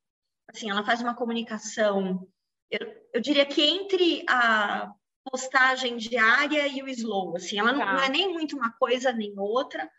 assim, 0.49 0.69
ela 0.69 0.83
faz 0.83 1.01
uma 1.01 1.15
comunicação, 1.15 2.27
eu, 2.69 2.79
eu 3.13 3.21
diria 3.21 3.45
que 3.45 3.61
entre 3.61 4.25
a 4.27 4.93
postagem 5.29 5.97
diária 5.97 6.67
e 6.67 6.81
o 6.81 6.87
slow, 6.87 7.35
assim, 7.35 7.59
ela 7.59 7.73
não, 7.73 7.79
tá. 7.79 7.93
não 7.93 8.03
é 8.03 8.09
nem 8.09 8.31
muito 8.31 8.55
uma 8.55 8.71
coisa 8.73 9.11
nem 9.11 9.33
outra, 9.37 9.89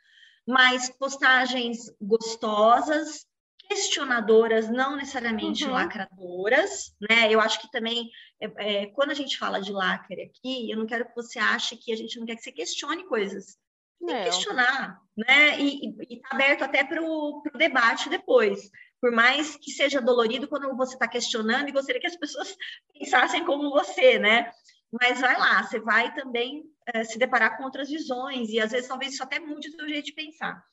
mas 0.47 0.89
postagens 0.89 1.93
gostosas, 2.01 3.27
questionadoras, 3.69 4.69
não 4.69 4.97
necessariamente 4.97 5.65
uhum. 5.65 5.73
lacradoras, 5.73 6.95
né? 7.01 7.33
Eu 7.33 7.41
acho 7.41 7.61
que 7.61 7.71
também, 7.71 8.09
é, 8.41 8.51
é, 8.59 8.87
quando 8.87 9.11
a 9.11 9.15
gente 9.15 9.37
fala 9.37 9.61
de 9.61 9.73
lacre 9.73 10.23
aqui, 10.23 10.71
eu 10.71 10.79
não 10.79 10.87
quero 10.87 11.07
que 11.07 11.15
você 11.15 11.39
ache 11.39 11.77
que 11.77 11.93
a 11.93 11.97
gente 11.97 12.19
não 12.19 12.27
quer 12.27 12.37
que 12.37 12.43
você 12.43 12.53
questione 12.53 13.05
coisas. 13.07 13.57
Tem 13.99 14.17
que 14.19 14.25
questionar, 14.25 15.01
né? 15.17 15.59
E 15.59 15.95
está 16.11 16.29
aberto 16.31 16.63
até 16.63 16.85
para 16.85 17.03
o 17.03 17.43
debate 17.57 18.09
depois. 18.09 18.71
Por 19.01 19.11
mais 19.11 19.57
que 19.57 19.71
seja 19.71 20.01
dolorido 20.01 20.49
quando 20.49 20.75
você 20.77 20.95
está 20.95 21.09
questionando 21.09 21.69
e 21.69 21.73
gostaria 21.73 22.01
que 22.01 22.07
as 22.07 22.17
pessoas 22.17 22.55
pensassem 22.97 23.45
como 23.45 23.71
você, 23.71 24.19
né? 24.19 24.53
Mas 25.01 25.21
vai 25.21 25.37
lá, 25.39 25.63
você 25.63 25.81
vai 25.81 26.15
também 26.15 26.65
é, 26.87 27.05
se 27.05 27.19
deparar 27.19 27.57
com 27.57 27.65
outras 27.65 27.89
visões 27.89 28.51
e 28.51 28.61
às 28.61 28.71
vezes 28.71 28.89
talvez 28.89 29.13
isso 29.13 29.23
até 29.23 29.39
mude 29.39 29.69
o 29.69 29.73
seu 29.73 29.89
jeito 29.89 30.07
de 30.07 30.13
pensar. 30.13 30.65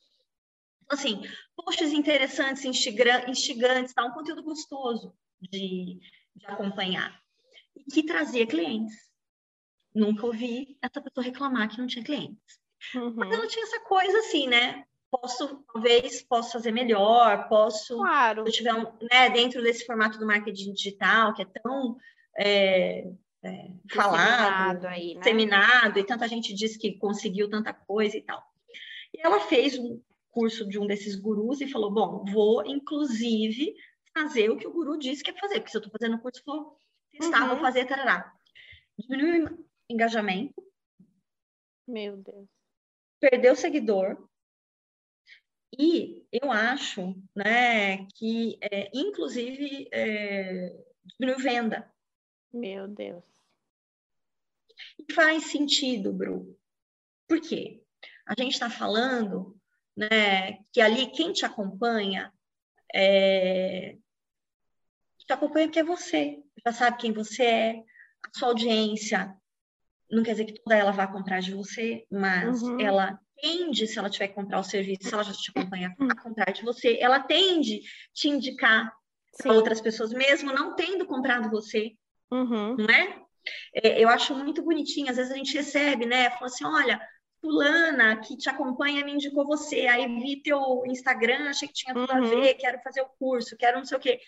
Assim, 0.88 1.22
posts 1.56 1.92
interessantes, 1.92 2.64
instigantes, 2.64 3.94
tá? 3.94 4.04
um 4.04 4.12
conteúdo 4.12 4.42
gostoso 4.42 5.14
de, 5.40 5.98
de 6.36 6.46
acompanhar. 6.46 7.18
E 7.76 7.84
que 7.84 8.04
trazia 8.04 8.46
clientes. 8.46 8.94
Nunca 9.94 10.26
ouvi 10.26 10.76
essa 10.82 11.00
pessoa 11.00 11.24
reclamar 11.24 11.68
que 11.68 11.78
não 11.78 11.86
tinha 11.86 12.04
clientes. 12.04 12.60
Uhum. 12.94 13.14
Mas 13.16 13.32
ela 13.32 13.46
tinha 13.46 13.64
essa 13.64 13.80
coisa 13.80 14.18
assim, 14.18 14.46
né? 14.46 14.84
Posso, 15.10 15.64
talvez, 15.72 16.22
posso 16.22 16.52
fazer 16.52 16.72
melhor, 16.72 17.48
posso... 17.48 17.96
Claro. 17.96 18.42
Se 18.42 18.48
eu 18.48 18.52
tiver, 18.52 18.74
um, 18.74 18.92
né, 19.10 19.30
dentro 19.30 19.62
desse 19.62 19.86
formato 19.86 20.18
do 20.18 20.26
marketing 20.26 20.72
digital, 20.72 21.32
que 21.32 21.42
é 21.42 21.46
tão... 21.46 21.96
É, 22.36 23.10
é, 23.44 23.70
falado, 23.92 24.86
aí, 24.86 25.14
né? 25.14 25.22
seminado, 25.22 25.98
e 25.98 26.04
tanta 26.04 26.26
gente 26.28 26.54
diz 26.54 26.76
que 26.76 26.98
conseguiu 26.98 27.48
tanta 27.48 27.72
coisa 27.72 28.16
e 28.16 28.22
tal. 28.22 28.42
E 29.12 29.20
ela 29.20 29.40
fez 29.40 29.78
um, 29.78 30.00
curso 30.34 30.66
de 30.66 30.78
um 30.78 30.86
desses 30.86 31.14
gurus 31.14 31.60
e 31.60 31.68
falou: 31.68 31.90
Bom, 31.90 32.24
vou 32.24 32.66
inclusive 32.66 33.74
fazer 34.12 34.50
o 34.50 34.56
que 34.56 34.66
o 34.66 34.72
guru 34.72 34.98
disse 34.98 35.22
que 35.22 35.30
é 35.30 35.38
fazer, 35.38 35.60
porque 35.60 35.70
se 35.70 35.76
eu 35.76 35.80
estou 35.80 35.92
fazendo 35.98 36.16
o 36.16 36.20
curso, 36.20 36.42
vou 36.44 36.76
testar, 37.12 37.42
uhum. 37.42 37.48
vou 37.50 37.60
fazer, 37.60 37.86
tarará. 37.86 38.34
Diminuiu 38.98 39.46
o 39.46 39.64
engajamento. 39.88 40.54
Meu 41.86 42.16
Deus. 42.16 42.48
Perdeu 43.20 43.54
seguidor. 43.54 44.28
E 45.76 46.24
eu 46.30 46.52
acho 46.52 47.16
né, 47.34 48.06
que, 48.14 48.56
é, 48.60 48.90
inclusive, 48.94 49.88
é, 49.92 50.84
diminuiu 51.18 51.42
venda. 51.42 51.92
Meu 52.52 52.86
Deus. 52.86 53.24
E 54.98 55.12
faz 55.12 55.50
sentido, 55.50 56.12
Bru. 56.12 56.56
Por 57.28 57.40
quê? 57.40 57.82
A 58.26 58.34
gente 58.36 58.52
está 58.52 58.70
falando 58.70 59.58
né? 59.96 60.58
Que 60.72 60.80
ali 60.80 61.06
quem 61.12 61.32
te 61.32 61.44
acompanha 61.44 62.32
é... 62.92 63.96
te 65.18 65.32
acompanha 65.32 65.66
porque 65.66 65.80
é 65.80 65.84
você, 65.84 66.38
já 66.64 66.72
sabe 66.72 66.98
quem 66.98 67.12
você 67.12 67.44
é, 67.44 67.70
a 67.76 68.38
sua 68.38 68.48
audiência. 68.48 69.34
Não 70.10 70.22
quer 70.22 70.32
dizer 70.32 70.44
que 70.46 70.62
toda 70.62 70.76
ela 70.76 70.92
vá 70.92 71.06
comprar 71.06 71.40
de 71.40 71.54
você, 71.54 72.06
mas 72.10 72.62
uhum. 72.62 72.80
ela 72.80 73.18
tende, 73.40 73.86
se 73.86 73.98
ela 73.98 74.10
tiver 74.10 74.28
que 74.28 74.34
comprar 74.34 74.60
o 74.60 74.64
serviço, 74.64 75.08
se 75.08 75.14
ela 75.14 75.24
já 75.24 75.32
te 75.32 75.50
acompanha 75.50 75.94
a 75.98 76.22
comprar 76.22 76.52
de 76.52 76.62
você, 76.62 76.98
ela 77.00 77.20
tende 77.20 77.80
te 78.12 78.28
indicar 78.28 78.92
para 79.38 79.52
outras 79.52 79.80
pessoas, 79.80 80.12
mesmo 80.12 80.52
não 80.52 80.76
tendo 80.76 81.06
comprado 81.06 81.50
você, 81.50 81.96
uhum. 82.30 82.76
não 82.76 82.94
é? 82.94 83.23
É? 83.74 84.02
Eu 84.02 84.08
acho 84.08 84.34
muito 84.34 84.62
bonitinho, 84.62 85.10
às 85.10 85.16
vezes 85.16 85.32
a 85.32 85.36
gente 85.36 85.54
recebe, 85.54 86.06
né? 86.06 86.30
Fala 86.30 86.46
assim, 86.46 86.64
olha, 86.64 87.00
fulana 87.40 88.16
que 88.20 88.36
te 88.36 88.48
acompanha 88.48 89.04
me 89.04 89.12
indicou 89.12 89.46
você, 89.46 89.86
aí 89.86 90.06
vi 90.06 90.42
teu 90.42 90.82
Instagram, 90.86 91.50
achei 91.50 91.68
que 91.68 91.74
tinha 91.74 91.94
tudo 91.94 92.10
uhum. 92.10 92.24
a 92.24 92.28
ver, 92.28 92.54
quero 92.54 92.80
fazer 92.82 93.02
o 93.02 93.08
curso, 93.18 93.56
quero 93.56 93.78
não 93.78 93.84
sei 93.84 93.98
o 93.98 94.00
quê. 94.00 94.20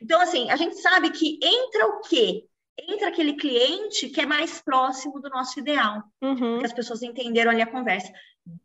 Então, 0.00 0.20
assim, 0.20 0.50
a 0.50 0.56
gente 0.56 0.76
sabe 0.76 1.10
que 1.10 1.38
entra 1.42 1.86
o 1.86 2.00
quê? 2.00 2.46
Entra 2.88 3.08
aquele 3.08 3.34
cliente 3.34 4.08
que 4.08 4.20
é 4.20 4.26
mais 4.26 4.62
próximo 4.62 5.20
do 5.20 5.28
nosso 5.28 5.58
ideal, 5.58 6.02
uhum. 6.22 6.60
que 6.60 6.66
as 6.66 6.72
pessoas 6.72 7.02
entenderam 7.02 7.50
ali 7.50 7.60
a 7.60 7.70
conversa. 7.70 8.10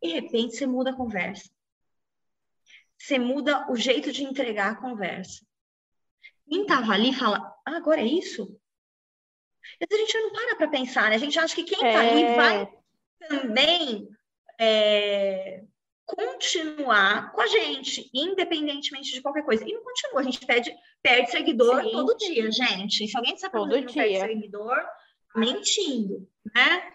De 0.01 0.07
repente, 0.07 0.55
você 0.55 0.65
muda 0.65 0.91
a 0.91 0.95
conversa. 0.95 1.49
Você 2.97 3.19
muda 3.19 3.69
o 3.69 3.75
jeito 3.75 4.11
de 4.11 4.23
entregar 4.23 4.71
a 4.71 4.75
conversa. 4.75 5.45
Quem 6.47 6.61
estava 6.61 6.93
ali 6.93 7.13
fala, 7.13 7.39
ah, 7.65 7.75
agora 7.75 7.99
é 7.99 8.05
isso? 8.05 8.57
A 9.81 9.97
gente 9.97 10.17
não 10.17 10.31
para 10.31 10.55
para 10.55 10.67
pensar, 10.67 11.09
né? 11.09 11.15
A 11.15 11.19
gente 11.19 11.37
acha 11.37 11.55
que 11.55 11.63
quem 11.63 11.77
está 11.77 12.03
é... 12.03 12.09
ali 12.09 12.35
vai 12.35 12.69
também 13.27 14.07
é, 14.59 15.63
continuar 16.05 17.31
com 17.31 17.41
a 17.41 17.47
gente, 17.47 18.09
independentemente 18.13 19.13
de 19.13 19.21
qualquer 19.21 19.43
coisa. 19.43 19.67
E 19.67 19.73
não 19.73 19.83
continua, 19.83 20.21
a 20.21 20.23
gente 20.23 20.45
pede, 20.45 20.75
perde 21.01 21.31
seguidor 21.31 21.83
Sim. 21.83 21.91
todo 21.91 22.17
dia, 22.17 22.51
gente. 22.51 23.07
Se 23.07 23.17
alguém 23.17 23.37
falando 23.37 23.71
que 23.71 23.85
não 23.85 23.93
perde 23.93 24.19
seguidor, 24.19 24.75
tá 24.75 25.39
mentindo, 25.39 26.29
né? 26.53 26.91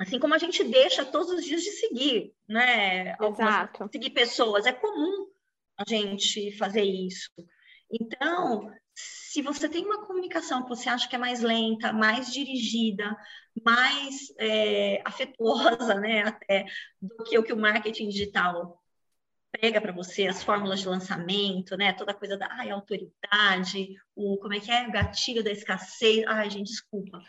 Assim 0.00 0.18
como 0.18 0.34
a 0.34 0.38
gente 0.38 0.62
deixa 0.62 1.04
todos 1.04 1.30
os 1.30 1.44
dias 1.44 1.62
de 1.62 1.70
seguir, 1.72 2.32
né? 2.48 3.16
Exato. 3.20 3.88
seguir 3.90 4.10
pessoas. 4.10 4.64
É 4.64 4.72
comum 4.72 5.28
a 5.76 5.84
gente 5.88 6.56
fazer 6.56 6.84
isso. 6.84 7.30
Então, 7.90 8.70
se 8.98 9.42
você 9.42 9.68
tem 9.68 9.84
uma 9.84 10.04
comunicação 10.04 10.62
que 10.62 10.68
você 10.68 10.88
acha 10.88 11.08
que 11.08 11.14
é 11.14 11.18
mais 11.18 11.40
lenta, 11.40 11.92
mais 11.92 12.32
dirigida, 12.32 13.16
mais 13.64 14.32
é, 14.38 15.00
afetuosa, 15.04 15.94
né, 15.94 16.22
até 16.22 16.66
do 17.00 17.22
que 17.24 17.38
o 17.38 17.42
que 17.42 17.52
o 17.52 17.56
marketing 17.56 18.08
digital 18.08 18.82
prega 19.52 19.80
para 19.80 19.92
você, 19.92 20.26
as 20.26 20.42
fórmulas 20.42 20.80
de 20.80 20.88
lançamento, 20.88 21.76
né, 21.76 21.92
toda 21.92 22.14
coisa 22.14 22.36
da 22.36 22.48
ai, 22.50 22.70
autoridade, 22.70 23.94
o 24.14 24.38
como 24.38 24.54
é 24.54 24.60
que 24.60 24.70
é, 24.70 24.88
o 24.88 24.92
gatilho 24.92 25.44
da 25.44 25.52
escassez, 25.52 26.24
ai, 26.26 26.50
gente, 26.50 26.66
desculpa. 26.68 27.20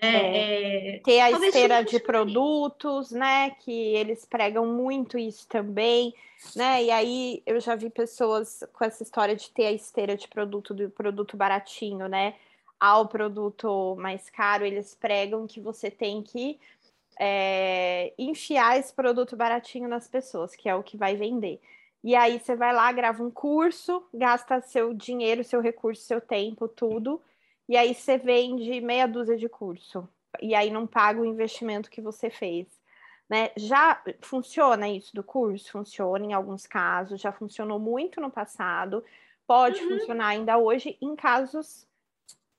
Né? 0.00 0.94
É, 0.94 0.98
ter 1.00 1.20
a 1.20 1.30
esteira 1.30 1.84
de 1.84 2.00
produtos, 2.00 3.10
né? 3.10 3.50
Que 3.50 3.94
eles 3.94 4.24
pregam 4.24 4.66
muito 4.66 5.18
isso 5.18 5.46
também, 5.48 6.14
né? 6.56 6.82
E 6.82 6.90
aí 6.90 7.42
eu 7.44 7.60
já 7.60 7.74
vi 7.74 7.90
pessoas 7.90 8.64
com 8.72 8.84
essa 8.84 9.02
história 9.02 9.36
de 9.36 9.50
ter 9.50 9.66
a 9.66 9.72
esteira 9.72 10.16
de 10.16 10.26
produto 10.28 10.72
do 10.72 10.88
produto 10.90 11.36
baratinho, 11.36 12.08
né? 12.08 12.34
Ao 12.80 13.06
produto 13.06 13.94
mais 13.98 14.30
caro, 14.30 14.64
eles 14.64 14.94
pregam 14.94 15.46
que 15.46 15.60
você 15.60 15.90
tem 15.90 16.22
que 16.22 16.58
é, 17.20 18.12
enfiar 18.18 18.78
esse 18.78 18.92
produto 18.94 19.36
baratinho 19.36 19.88
nas 19.88 20.08
pessoas, 20.08 20.56
que 20.56 20.68
é 20.68 20.74
o 20.74 20.82
que 20.82 20.96
vai 20.96 21.16
vender. 21.16 21.60
E 22.02 22.16
aí 22.16 22.40
você 22.40 22.56
vai 22.56 22.72
lá, 22.72 22.90
grava 22.90 23.22
um 23.22 23.30
curso, 23.30 24.02
gasta 24.12 24.60
seu 24.62 24.92
dinheiro, 24.94 25.44
seu 25.44 25.60
recurso, 25.60 26.02
seu 26.02 26.20
tempo, 26.20 26.66
tudo 26.66 27.20
e 27.68 27.76
aí 27.76 27.94
você 27.94 28.18
vende 28.18 28.80
meia 28.80 29.06
dúzia 29.06 29.36
de 29.36 29.48
curso, 29.48 30.08
e 30.40 30.54
aí 30.54 30.70
não 30.70 30.86
paga 30.86 31.20
o 31.20 31.26
investimento 31.26 31.90
que 31.90 32.00
você 32.00 32.30
fez. 32.30 32.66
Né? 33.28 33.50
Já 33.56 34.02
funciona 34.20 34.88
isso 34.88 35.14
do 35.14 35.24
curso? 35.24 35.72
Funciona 35.72 36.24
em 36.24 36.32
alguns 36.32 36.66
casos, 36.66 37.20
já 37.20 37.32
funcionou 37.32 37.78
muito 37.78 38.20
no 38.20 38.30
passado, 38.30 39.02
pode 39.46 39.82
uhum. 39.82 39.98
funcionar 39.98 40.28
ainda 40.28 40.58
hoje 40.58 40.98
em 41.00 41.16
casos 41.16 41.86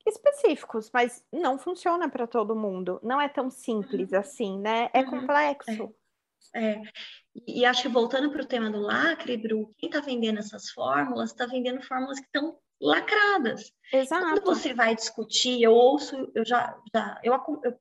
específicos, 0.06 0.90
mas 0.92 1.24
não 1.32 1.58
funciona 1.58 2.10
para 2.10 2.28
todo 2.28 2.56
mundo. 2.56 3.00
Não 3.04 3.22
é 3.22 3.30
tão 3.30 3.50
simples 3.50 4.12
uhum. 4.12 4.20
assim, 4.20 4.60
né? 4.60 4.90
É 4.94 5.02
uhum. 5.02 5.12
complexo. 5.12 5.94
É. 6.54 6.72
é. 6.72 6.82
E 7.48 7.66
acho 7.66 7.84
que 7.84 7.88
voltando 7.88 8.32
para 8.32 8.42
o 8.42 8.48
tema 8.48 8.70
do 8.70 8.80
lacre, 8.80 9.38
Bru, 9.38 9.70
quem 9.78 9.90
está 9.90 10.02
vendendo 10.02 10.40
essas 10.40 10.70
fórmulas 10.70 11.32
está 11.32 11.46
vendendo 11.46 11.82
fórmulas 11.82 12.20
que 12.20 12.26
estão 12.26 12.58
lacradas. 12.82 13.72
Exato. 13.92 14.26
Quando 14.26 14.46
você 14.46 14.74
vai 14.74 14.96
discutir, 14.96 15.62
eu 15.62 15.72
ouço, 15.72 16.32
eu 16.36 16.46
já, 16.46 16.78
já 16.94 17.20
eu, 17.24 17.34
eu 17.64 17.80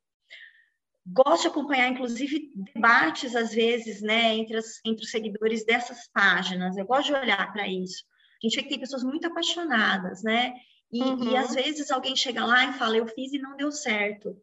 gosto 1.06 1.42
de 1.42 1.48
acompanhar, 1.48 1.88
inclusive, 1.88 2.52
debates, 2.54 3.34
às 3.34 3.52
vezes, 3.52 4.02
né, 4.02 4.34
entre, 4.34 4.56
as, 4.56 4.80
entre 4.84 5.04
os 5.04 5.10
seguidores 5.10 5.64
dessas 5.64 6.08
páginas. 6.12 6.76
Eu 6.76 6.86
gosto 6.86 7.06
de 7.06 7.14
olhar 7.14 7.52
para 7.52 7.66
isso. 7.66 8.04
A 8.42 8.46
gente 8.46 8.56
vê 8.56 8.62
que 8.62 8.68
tem 8.68 8.80
pessoas 8.80 9.04
muito 9.04 9.26
apaixonadas, 9.26 10.22
né? 10.22 10.52
E, 10.90 11.02
uhum. 11.02 11.30
e, 11.30 11.36
às 11.36 11.54
vezes 11.54 11.90
alguém 11.90 12.14
chega 12.14 12.44
lá 12.44 12.66
e 12.66 12.74
fala, 12.74 12.96
eu 12.96 13.06
fiz 13.06 13.32
e 13.32 13.38
não 13.38 13.56
deu 13.56 13.72
certo. 13.72 14.36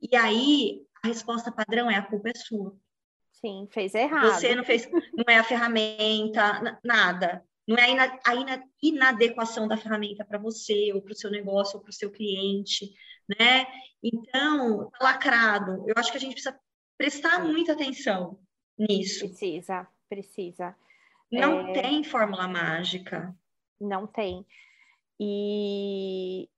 E 0.00 0.14
aí 0.16 0.82
a 1.02 1.08
resposta 1.08 1.50
padrão 1.50 1.90
é 1.90 1.96
a 1.96 2.02
culpa 2.02 2.28
é 2.28 2.34
sua. 2.34 2.76
Sim, 3.32 3.66
fez 3.70 3.94
errado. 3.94 4.34
Você 4.34 4.54
não 4.54 4.64
fez, 4.64 4.88
não 4.90 5.24
é 5.28 5.38
a 5.38 5.44
ferramenta, 5.44 6.78
nada. 6.84 7.44
Não 7.66 7.76
é 7.76 8.20
a, 8.26 8.34
ina, 8.34 8.64
inadequação 8.82 9.66
da 9.66 9.76
ferramenta 9.76 10.24
para 10.24 10.38
você, 10.38 10.92
ou 10.92 11.00
para 11.00 11.12
o 11.12 11.16
seu 11.16 11.30
negócio, 11.30 11.76
ou 11.76 11.82
para 11.82 11.90
o 11.90 11.94
seu 11.94 12.10
cliente, 12.10 12.92
né? 13.38 13.66
Então, 14.02 14.90
tá 14.90 14.98
lacrado. 15.00 15.84
Eu 15.86 15.94
acho 15.96 16.10
que 16.10 16.18
a 16.18 16.20
gente 16.20 16.34
precisa 16.34 16.58
prestar 16.98 17.42
muita 17.42 17.72
atenção 17.72 18.38
nisso. 18.78 19.26
Precisa, 19.26 19.88
precisa. 20.08 20.76
Não 21.32 21.68
é... 21.68 21.72
tem 21.72 22.04
fórmula 22.04 22.46
mágica. 22.46 23.34
Não 23.80 24.06
tem. 24.06 24.46
E, 25.18 26.48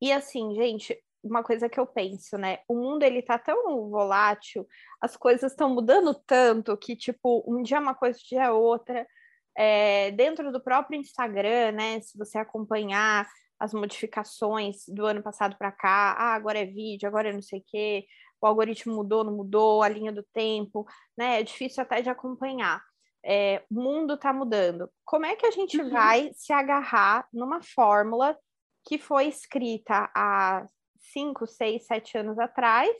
e 0.00 0.12
assim, 0.12 0.54
gente, 0.54 0.98
uma 1.22 1.42
coisa 1.42 1.68
que 1.68 1.80
eu 1.80 1.86
penso, 1.86 2.36
né? 2.36 2.58
O 2.68 2.74
mundo 2.74 3.02
ele 3.02 3.22
tá 3.22 3.38
tão 3.38 3.88
volátil, 3.88 4.66
as 5.00 5.16
coisas 5.16 5.52
estão 5.52 5.70
mudando 5.70 6.14
tanto 6.14 6.76
que, 6.76 6.94
tipo, 6.94 7.42
um 7.46 7.62
dia 7.62 7.78
é 7.78 7.80
uma 7.80 7.94
coisa, 7.94 8.18
um 8.18 8.28
dia 8.28 8.44
é 8.44 8.50
outra. 8.50 9.06
É, 9.56 10.10
dentro 10.12 10.50
do 10.52 10.60
próprio 10.60 10.98
Instagram, 10.98 11.72
né? 11.72 12.00
Se 12.00 12.18
você 12.18 12.38
acompanhar 12.38 13.28
as 13.58 13.72
modificações 13.72 14.84
do 14.88 15.06
ano 15.06 15.22
passado 15.22 15.56
para 15.56 15.70
cá, 15.70 16.14
ah, 16.18 16.34
agora 16.34 16.58
é 16.58 16.66
vídeo, 16.66 17.08
agora 17.08 17.30
é 17.30 17.32
não 17.32 17.42
sei 17.42 17.60
o 17.60 17.64
quê, 17.66 18.06
o 18.40 18.46
algoritmo 18.46 18.94
mudou, 18.94 19.24
não 19.24 19.34
mudou, 19.34 19.82
a 19.82 19.88
linha 19.88 20.12
do 20.12 20.22
tempo, 20.34 20.86
né? 21.16 21.40
É 21.40 21.42
difícil 21.42 21.82
até 21.82 22.02
de 22.02 22.10
acompanhar. 22.10 22.82
É, 23.24 23.64
o 23.70 23.74
mundo 23.74 24.14
está 24.14 24.32
mudando. 24.32 24.90
Como 25.04 25.24
é 25.24 25.34
que 25.34 25.46
a 25.46 25.50
gente 25.50 25.80
uhum. 25.80 25.88
vai 25.88 26.30
se 26.34 26.52
agarrar 26.52 27.26
numa 27.32 27.62
fórmula 27.62 28.36
que 28.84 28.98
foi 28.98 29.28
escrita 29.28 30.10
há 30.14 30.66
cinco, 30.98 31.46
seis, 31.46 31.86
sete 31.86 32.18
anos 32.18 32.38
atrás 32.38 32.94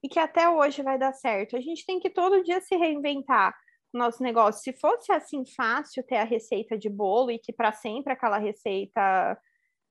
e 0.00 0.08
que 0.08 0.20
até 0.20 0.48
hoje 0.48 0.80
vai 0.82 0.96
dar 0.96 1.12
certo? 1.12 1.56
A 1.56 1.60
gente 1.60 1.84
tem 1.84 1.98
que 1.98 2.08
todo 2.08 2.44
dia 2.44 2.60
se 2.60 2.76
reinventar 2.76 3.52
nosso 3.92 4.22
negócio. 4.22 4.62
Se 4.62 4.78
fosse 4.78 5.12
assim 5.12 5.44
fácil 5.46 6.02
ter 6.04 6.16
a 6.16 6.24
receita 6.24 6.76
de 6.76 6.88
bolo 6.88 7.30
e 7.30 7.38
que 7.38 7.52
para 7.52 7.72
sempre 7.72 8.12
aquela 8.12 8.38
receita 8.38 9.38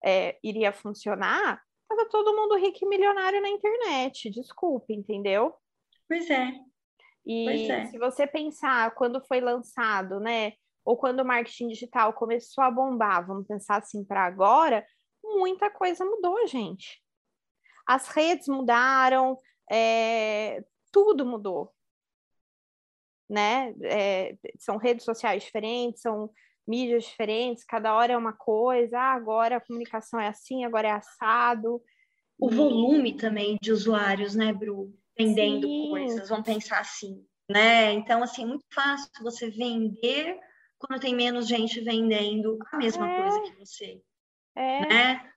é, 0.04 0.38
iria 0.44 0.72
funcionar, 0.72 1.62
tava 1.88 2.08
todo 2.10 2.36
mundo 2.36 2.58
rico 2.58 2.80
e 2.82 2.88
milionário 2.88 3.42
na 3.42 3.50
internet. 3.50 4.30
Desculpe, 4.30 4.94
entendeu? 4.94 5.54
Pois 6.08 6.30
é. 6.30 6.52
E 7.26 7.46
pois 7.46 7.70
é. 7.70 7.86
se 7.88 7.98
você 7.98 8.28
pensar 8.28 8.94
quando 8.96 9.26
foi 9.26 9.42
lançado, 9.42 10.20
né? 10.20 10.54
Ou 10.86 10.96
quando 10.96 11.20
o 11.20 11.26
marketing 11.26 11.68
digital 11.68 12.14
começou 12.14 12.64
a 12.64 12.72
bombar, 12.72 13.26
vamos 13.28 13.46
pensar 13.46 13.78
assim 13.78 14.06
para 14.06 14.26
agora, 14.26 14.86
muita 15.22 15.70
coisa 15.70 16.06
mudou, 16.06 16.48
gente. 16.48 17.02
As 17.86 18.08
redes 18.08 18.48
mudaram, 18.48 19.38
é, 19.70 20.64
tudo 20.92 21.26
mudou 21.26 21.74
né? 23.30 23.74
É, 23.84 24.36
são 24.58 24.78
redes 24.78 25.06
sociais 25.06 25.44
diferentes, 25.44 26.02
são 26.02 26.30
mídias 26.68 27.06
diferentes, 27.06 27.64
cada 27.64 27.96
hora 27.96 28.14
é 28.14 28.18
uma 28.18 28.34
coisa, 28.34 29.00
ah, 29.00 29.14
agora 29.14 29.58
a 29.58 29.62
comunicação 29.62 30.20
é 30.20 30.28
assim, 30.28 30.66
agora 30.66 30.90
é 30.90 30.92
assado. 30.92 31.82
O 32.38 32.50
volume 32.50 33.16
também 33.16 33.58
de 33.62 33.72
usuários, 33.72 34.36
né, 34.36 34.52
Bru? 34.52 34.94
Vendendo 35.18 35.66
Sim. 35.66 35.90
coisas, 35.90 36.30
vamos 36.30 36.46
pensar 36.46 36.80
assim, 36.80 37.26
né? 37.50 37.94
Então, 37.94 38.22
assim, 38.22 38.44
é 38.44 38.46
muito 38.46 38.66
fácil 38.72 39.10
você 39.22 39.50
vender 39.50 40.38
quando 40.78 41.02
tem 41.02 41.16
menos 41.16 41.48
gente 41.48 41.82
vendendo 41.82 42.60
a 42.72 42.78
mesma 42.78 43.10
é. 43.10 43.22
coisa 43.22 43.42
que 43.42 43.56
você. 43.56 44.02
É. 44.56 44.88
Né? 44.88 45.32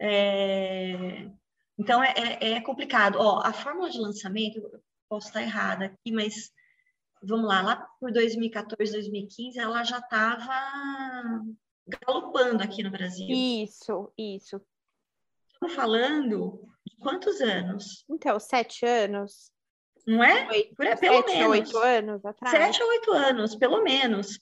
É... 0.00 1.30
Então, 1.78 2.02
é, 2.02 2.12
é, 2.40 2.52
é 2.52 2.60
complicado. 2.60 3.16
Ó, 3.20 3.40
a 3.44 3.52
fórmula 3.52 3.88
de 3.88 3.98
lançamento, 3.98 4.60
posso 5.08 5.28
estar 5.28 5.42
errada 5.42 5.86
aqui, 5.86 6.12
mas 6.12 6.50
vamos 7.22 7.46
lá, 7.46 7.62
lá 7.62 7.76
por 7.98 8.12
2014, 8.12 8.92
2015, 8.92 9.58
ela 9.58 9.84
já 9.84 9.98
estava 9.98 11.44
galopando 11.86 12.62
aqui 12.62 12.82
no 12.82 12.90
Brasil. 12.90 13.28
Isso, 13.28 14.12
isso. 14.16 14.60
Estamos 15.52 15.74
falando 15.74 16.66
de 16.86 16.96
quantos 16.96 17.40
anos? 17.40 18.04
Então, 18.08 18.38
sete 18.40 18.86
anos. 18.86 19.52
Não 20.06 20.24
é? 20.24 20.48
Oito, 20.48 20.74
por, 20.74 20.98
pelo 20.98 21.16
sete, 21.16 21.32
menos. 21.32 21.50
oito 21.50 21.78
anos 21.78 22.24
atrás. 22.24 22.56
Sete 22.56 22.82
ou 22.82 22.88
oito 22.88 23.12
anos, 23.12 23.56
pelo 23.56 23.82
menos. 23.82 24.40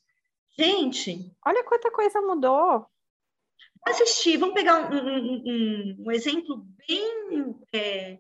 Gente. 0.57 1.33
Olha 1.45 1.65
quanta 1.65 1.91
coisa 1.91 2.21
mudou. 2.21 2.87
Assistir, 3.87 4.37
vamos 4.37 4.55
pegar 4.55 4.91
um, 4.91 4.95
um, 4.95 5.43
um, 5.47 6.05
um 6.07 6.13
exemplo 6.13 6.67
bem 6.87 7.55
é, 7.73 8.19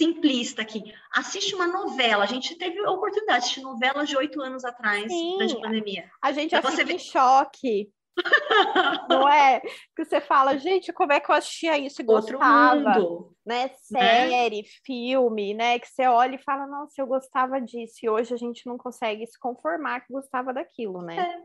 simplista 0.00 0.62
aqui. 0.62 0.82
Assiste 1.12 1.54
uma 1.54 1.66
novela. 1.66 2.24
A 2.24 2.26
gente 2.26 2.56
teve 2.56 2.78
a 2.78 2.90
oportunidade 2.90 3.40
de 3.40 3.44
assistir 3.44 3.60
novelas 3.60 4.08
de 4.08 4.16
oito 4.16 4.40
anos 4.40 4.64
atrás, 4.64 5.06
Sim, 5.06 5.32
durante 5.32 5.56
a 5.56 5.60
pandemia. 5.60 6.10
A 6.22 6.32
gente 6.32 6.54
assiste 6.54 6.84
você... 6.86 6.92
em 6.94 6.98
choque. 6.98 7.92
não 9.08 9.28
é? 9.28 9.60
Que 9.94 10.04
você 10.04 10.20
fala, 10.20 10.58
gente, 10.58 10.92
como 10.92 11.12
é 11.12 11.20
que 11.20 11.30
eu 11.30 11.34
assistia 11.34 11.78
isso 11.78 12.00
e 12.00 12.04
gostava? 12.04 12.98
Mundo, 12.98 13.36
né? 13.44 13.70
né? 13.90 14.28
Série, 14.28 14.62
né? 14.62 14.68
filme, 14.84 15.54
né? 15.54 15.78
Que 15.78 15.88
você 15.88 16.06
olha 16.06 16.34
e 16.34 16.42
fala, 16.42 16.66
nossa, 16.66 16.94
eu 16.98 17.06
gostava 17.06 17.60
disso. 17.60 17.98
E 18.02 18.08
hoje 18.08 18.32
a 18.32 18.38
gente 18.38 18.66
não 18.66 18.78
consegue 18.78 19.26
se 19.26 19.38
conformar 19.38 20.00
que 20.00 20.12
gostava 20.12 20.52
daquilo, 20.52 21.02
né? 21.02 21.16
É. 21.18 21.42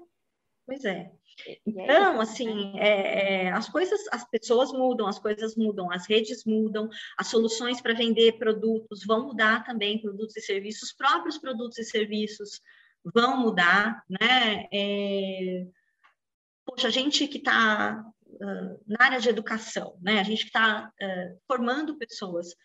Pois 0.65 0.83
é. 0.85 1.11
Então, 1.65 2.21
assim, 2.21 2.77
é, 2.79 3.47
é, 3.47 3.51
as 3.51 3.69
coisas, 3.69 3.99
as 4.11 4.27
pessoas 4.29 4.71
mudam, 4.71 5.07
as 5.07 5.19
coisas 5.19 5.55
mudam, 5.55 5.91
as 5.91 6.07
redes 6.07 6.45
mudam, 6.45 6.89
as 7.17 7.27
soluções 7.27 7.81
para 7.81 7.93
vender 7.93 8.37
produtos 8.37 9.05
vão 9.05 9.27
mudar 9.27 9.63
também, 9.63 10.01
produtos 10.01 10.35
e 10.37 10.41
serviços, 10.41 10.89
os 10.89 10.93
próprios 10.93 11.37
produtos 11.37 11.77
e 11.77 11.83
serviços 11.83 12.61
vão 13.13 13.37
mudar, 13.37 14.03
né? 14.09 14.67
É, 14.73 15.67
poxa, 16.65 16.87
a 16.87 16.91
gente 16.91 17.27
que 17.27 17.37
está 17.37 18.03
uh, 18.25 18.83
na 18.87 18.97
área 18.99 19.19
de 19.19 19.29
educação, 19.29 19.97
né? 20.01 20.19
A 20.19 20.23
gente 20.23 20.41
que 20.41 20.49
está 20.49 20.89
uh, 20.89 21.39
formando 21.47 21.97
pessoas, 21.97 22.55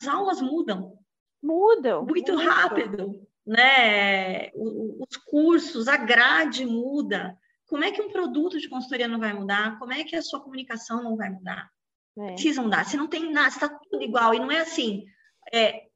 as 0.00 0.08
aulas 0.08 0.40
mudam. 0.40 0.98
Mudam. 1.42 2.04
Muito, 2.06 2.32
muito. 2.32 2.48
rápido 2.48 3.29
né? 3.50 4.52
Os 4.54 5.16
cursos, 5.16 5.88
a 5.88 5.96
grade 5.96 6.64
muda. 6.64 7.36
Como 7.66 7.82
é 7.82 7.90
que 7.90 8.00
um 8.00 8.10
produto 8.10 8.60
de 8.60 8.68
consultoria 8.68 9.08
não 9.08 9.18
vai 9.18 9.32
mudar? 9.32 9.76
Como 9.80 9.92
é 9.92 10.04
que 10.04 10.14
a 10.14 10.22
sua 10.22 10.40
comunicação 10.40 11.02
não 11.02 11.16
vai 11.16 11.30
mudar? 11.30 11.68
É. 12.16 12.26
Precisa 12.32 12.62
mudar. 12.62 12.84
Se 12.84 12.96
não 12.96 13.08
tem 13.08 13.32
nada, 13.32 13.48
está 13.48 13.68
tudo 13.68 14.04
igual. 14.04 14.32
E 14.32 14.38
não 14.38 14.52
é 14.52 14.60
assim, 14.60 15.04
é, 15.52 15.86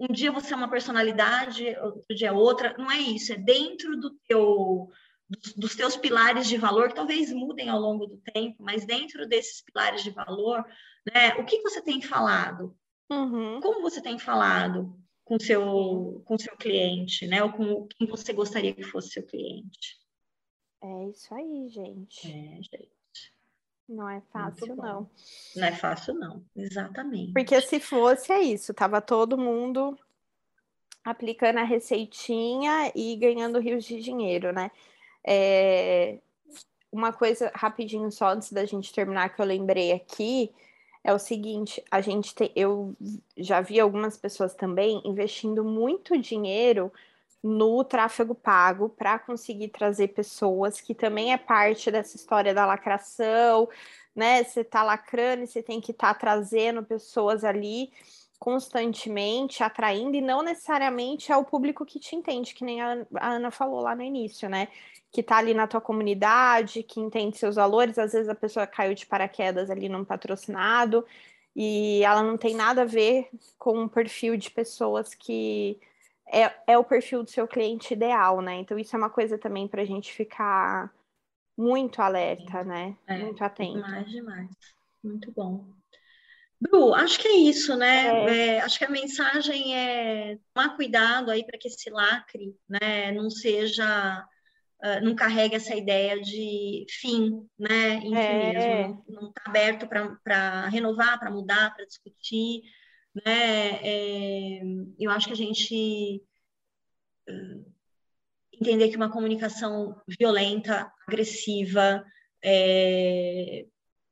um 0.00 0.06
dia 0.06 0.32
você 0.32 0.54
é 0.54 0.56
uma 0.56 0.70
personalidade, 0.70 1.76
outro 1.82 2.14
dia 2.14 2.28
é 2.28 2.32
outra. 2.32 2.74
Não 2.78 2.90
é 2.90 2.98
isso. 2.98 3.34
É 3.34 3.36
dentro 3.36 4.00
do 4.00 4.10
teu, 4.26 4.88
dos, 5.28 5.54
dos 5.54 5.76
teus 5.76 5.98
pilares 5.98 6.48
de 6.48 6.56
valor, 6.56 6.88
que 6.88 6.94
talvez 6.94 7.30
mudem 7.34 7.68
ao 7.68 7.80
longo 7.80 8.06
do 8.06 8.16
tempo, 8.32 8.62
mas 8.62 8.86
dentro 8.86 9.28
desses 9.28 9.60
pilares 9.60 10.02
de 10.02 10.10
valor, 10.10 10.64
né, 11.12 11.34
o 11.34 11.44
que 11.44 11.60
você 11.60 11.82
tem 11.82 12.00
falado? 12.00 12.74
Uhum. 13.10 13.60
Como 13.60 13.82
você 13.82 14.00
tem 14.00 14.18
falado? 14.18 15.03
Com 15.24 15.38
seu 15.38 16.22
com 16.24 16.38
seu 16.38 16.56
cliente, 16.56 17.26
né? 17.26 17.42
Ou 17.42 17.52
com 17.52 17.86
quem 17.88 18.06
você 18.06 18.32
gostaria 18.32 18.74
que 18.74 18.82
fosse 18.82 19.10
seu 19.10 19.22
cliente. 19.22 19.98
É 20.82 21.08
isso 21.08 21.34
aí, 21.34 21.68
gente. 21.68 22.28
É, 22.28 22.56
gente. 22.62 23.32
Não 23.88 24.08
é 24.08 24.20
fácil, 24.32 24.76
não. 24.76 25.10
Não 25.56 25.66
é 25.66 25.72
fácil, 25.72 26.14
não. 26.14 26.44
Exatamente. 26.56 27.32
Porque 27.32 27.60
se 27.60 27.80
fosse, 27.80 28.32
é 28.32 28.40
isso. 28.40 28.72
Tava 28.72 29.00
todo 29.00 29.36
mundo 29.36 29.98
aplicando 31.02 31.58
a 31.58 31.64
receitinha 31.64 32.90
e 32.94 33.16
ganhando 33.16 33.58
rios 33.58 33.84
de 33.84 34.00
dinheiro, 34.00 34.52
né? 34.52 34.70
É... 35.26 36.18
Uma 36.90 37.12
coisa 37.12 37.50
rapidinho 37.54 38.10
só 38.10 38.28
antes 38.28 38.52
da 38.52 38.64
gente 38.64 38.92
terminar 38.92 39.34
que 39.34 39.40
eu 39.40 39.46
lembrei 39.46 39.92
aqui 39.92 40.50
é 41.04 41.12
o 41.12 41.18
seguinte, 41.18 41.84
a 41.90 42.00
gente 42.00 42.34
tem, 42.34 42.50
eu 42.56 42.96
já 43.36 43.60
vi 43.60 43.78
algumas 43.78 44.16
pessoas 44.16 44.54
também 44.54 45.02
investindo 45.04 45.62
muito 45.62 46.18
dinheiro 46.18 46.90
no 47.42 47.84
tráfego 47.84 48.34
pago 48.34 48.88
para 48.88 49.18
conseguir 49.18 49.68
trazer 49.68 50.08
pessoas, 50.08 50.80
que 50.80 50.94
também 50.94 51.34
é 51.34 51.36
parte 51.36 51.90
dessa 51.90 52.16
história 52.16 52.54
da 52.54 52.64
lacração, 52.64 53.68
né? 54.16 54.42
Você 54.42 54.62
está 54.62 54.82
lacrando 54.82 55.44
e 55.44 55.46
você 55.46 55.62
tem 55.62 55.78
que 55.78 55.90
estar 55.90 56.14
tá 56.14 56.18
trazendo 56.20 56.82
pessoas 56.82 57.44
ali 57.44 57.92
constantemente, 58.38 59.62
atraindo, 59.62 60.16
e 60.16 60.20
não 60.20 60.42
necessariamente 60.42 61.32
é 61.32 61.36
o 61.36 61.44
público 61.44 61.84
que 61.86 61.98
te 61.98 62.14
entende, 62.14 62.54
que 62.54 62.64
nem 62.64 62.80
a 62.80 63.06
Ana 63.20 63.50
falou 63.50 63.80
lá 63.80 63.94
no 63.94 64.02
início, 64.02 64.48
né? 64.48 64.68
que 65.14 65.20
está 65.20 65.36
ali 65.36 65.54
na 65.54 65.68
tua 65.68 65.80
comunidade, 65.80 66.82
que 66.82 66.98
entende 66.98 67.38
seus 67.38 67.54
valores, 67.54 68.00
às 68.00 68.12
vezes 68.12 68.28
a 68.28 68.34
pessoa 68.34 68.66
caiu 68.66 68.94
de 68.94 69.06
paraquedas 69.06 69.70
ali 69.70 69.88
num 69.88 70.04
patrocinado. 70.04 71.06
e 71.54 72.02
ela 72.02 72.20
não 72.20 72.36
tem 72.36 72.52
nada 72.52 72.82
a 72.82 72.84
ver 72.84 73.30
com 73.56 73.78
um 73.78 73.88
perfil 73.88 74.36
de 74.36 74.50
pessoas 74.50 75.14
que 75.14 75.78
é, 76.26 76.52
é 76.66 76.76
o 76.76 76.82
perfil 76.82 77.22
do 77.22 77.30
seu 77.30 77.46
cliente 77.46 77.94
ideal, 77.94 78.40
né? 78.40 78.56
Então, 78.56 78.76
isso 78.76 78.96
é 78.96 78.98
uma 78.98 79.08
coisa 79.08 79.38
também 79.38 79.68
para 79.68 79.82
a 79.82 79.84
gente 79.84 80.12
ficar 80.12 80.92
muito 81.56 82.02
alerta, 82.02 82.64
né? 82.64 82.96
É, 83.06 83.16
muito 83.16 83.44
atento. 83.44 83.74
Demais, 83.74 84.10
demais. 84.10 84.50
Muito 85.04 85.30
bom. 85.30 85.64
Bru, 86.60 86.94
acho 86.94 87.18
que 87.18 87.28
é 87.28 87.36
isso, 87.36 87.76
né? 87.76 88.06
É. 88.06 88.56
É, 88.56 88.60
acho 88.60 88.78
que 88.78 88.84
a 88.84 88.90
mensagem 88.90 89.76
é 89.76 90.38
tomar 90.52 90.76
cuidado 90.76 91.30
aí 91.30 91.44
para 91.44 91.58
que 91.58 91.68
esse 91.68 91.90
lacre 91.90 92.54
né, 92.68 93.12
não 93.12 93.28
seja, 93.28 94.26
uh, 94.82 95.04
não 95.04 95.14
carregue 95.14 95.56
essa 95.56 95.74
ideia 95.74 96.20
de 96.20 96.86
fim, 96.88 97.46
né? 97.58 97.96
Em 97.96 98.16
é. 98.16 98.22
si 98.22 98.56
mesmo. 98.56 99.04
Não 99.08 99.28
está 99.28 99.42
aberto 99.46 99.86
para 99.86 100.68
renovar, 100.68 101.18
para 101.18 101.30
mudar, 101.30 101.74
para 101.74 101.84
discutir. 101.84 102.62
Né? 103.14 103.78
É, 103.82 104.60
eu 104.98 105.10
acho 105.10 105.26
que 105.26 105.32
a 105.32 105.36
gente 105.36 106.22
uh, 107.28 107.74
entender 108.52 108.88
que 108.88 108.96
uma 108.96 109.10
comunicação 109.10 110.00
violenta, 110.18 110.90
agressiva, 111.06 112.04
é, 112.42 113.66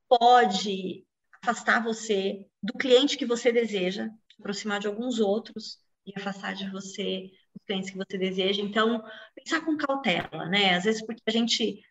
pode 0.09 1.05
afastar 1.43 1.83
você 1.83 2.47
do 2.63 2.73
cliente 2.75 3.17
que 3.17 3.27
você 3.27 3.51
deseja, 3.51 4.09
aproximar 4.39 4.81
de 4.81 4.87
alguns 4.87 5.19
outros 5.19 5.79
e 6.07 6.13
afastar 6.17 6.55
de 6.55 6.71
você 6.71 7.31
os 7.55 7.65
clientes 7.67 7.91
que 7.91 7.99
você 7.99 8.17
deseja. 8.17 8.63
Então, 8.63 9.05
pensar 9.35 9.61
com 9.65 9.77
cautela, 9.77 10.47
né? 10.47 10.75
Às 10.75 10.85
vezes 10.85 11.05
porque 11.05 11.23
a 11.27 11.31
gente 11.31 11.83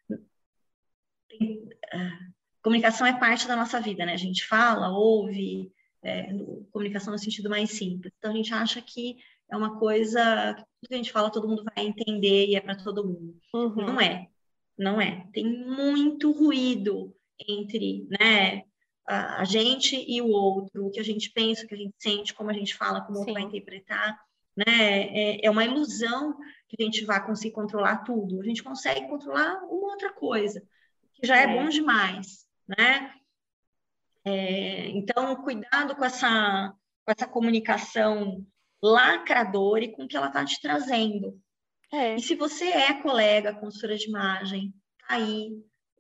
tem, 1.30 1.58
uh, 1.58 2.34
comunicação 2.62 3.06
é 3.06 3.18
parte 3.18 3.48
da 3.48 3.56
nossa 3.56 3.80
vida, 3.80 4.06
né? 4.06 4.14
A 4.14 4.18
gente 4.18 4.46
fala, 4.46 4.90
ouve, 4.90 5.72
é, 6.04 6.34
comunicação 6.72 7.14
no 7.14 7.20
sentido 7.20 7.50
mais 7.50 7.72
simples. 7.72 8.14
Então, 8.18 8.32
a 8.32 8.36
gente 8.36 8.54
acha 8.54 8.82
que 8.82 9.18
é 9.52 9.56
uma 9.56 9.78
coisa 9.78 10.56
que 10.56 10.64
tudo 10.64 10.88
que 10.88 10.94
a 10.94 10.98
gente 10.98 11.12
fala 11.12 11.32
todo 11.32 11.48
mundo 11.48 11.64
vai 11.76 11.86
entender 11.86 12.48
e 12.48 12.56
é 12.56 12.62
para 12.62 12.76
todo 12.76 13.06
mundo. 13.06 13.38
Uhum. 13.54 13.86
Não 13.86 14.02
é, 14.02 14.28
não 14.78 15.02
é. 15.02 15.28
Tem 15.34 15.44
muito 15.46 16.32
ruído 16.32 17.14
entre, 17.48 18.08
né, 18.10 18.64
a, 19.08 19.44
gente 19.44 19.96
e 19.96 20.22
o 20.22 20.28
outro, 20.28 20.86
o 20.86 20.92
que 20.92 21.00
a 21.00 21.04
gente 21.04 21.32
pensa, 21.32 21.66
o 21.66 21.68
que 21.68 21.74
a 21.74 21.78
gente 21.78 21.96
sente, 21.98 22.34
como 22.34 22.50
a 22.50 22.54
gente 22.54 22.76
fala, 22.76 23.02
como 23.02 23.18
o 23.18 23.20
outro 23.20 23.34
vai 23.34 23.44
interpretar, 23.44 24.20
né? 24.56 24.66
É, 24.68 25.46
é, 25.46 25.50
uma 25.50 25.66
ilusão 25.66 26.38
que 26.68 26.76
a 26.80 26.84
gente 26.84 27.06
vai 27.06 27.26
conseguir 27.26 27.54
controlar 27.54 27.98
tudo. 28.04 28.42
A 28.42 28.46
gente 28.46 28.64
consegue 28.64 29.08
controlar 29.08 29.64
uma 29.64 29.92
outra 29.92 30.14
coisa, 30.14 30.62
que 31.14 31.26
já 31.26 31.38
é, 31.38 31.44
é 31.44 31.48
bom 31.48 31.68
demais, 31.68 32.46
né? 32.68 33.14
É, 34.24 34.90
então, 34.90 35.36
cuidado 35.38 35.96
com 35.96 36.06
essa, 36.06 36.74
com 37.06 37.12
essa 37.12 37.28
comunicação 37.28 38.46
lacradora 38.82 39.84
e 39.84 39.92
com 39.92 40.04
o 40.04 40.08
que 40.08 40.16
ela 40.16 40.28
está 40.28 40.46
te 40.46 40.60
trazendo. 40.62 41.40
É. 41.92 42.16
E 42.16 42.22
se 42.22 42.36
você 42.36 42.66
é 42.66 43.02
colega, 43.02 43.54
consultora 43.54 43.98
de 43.98 44.08
imagem, 44.08 44.74
tá 45.00 45.16
aí, 45.16 45.52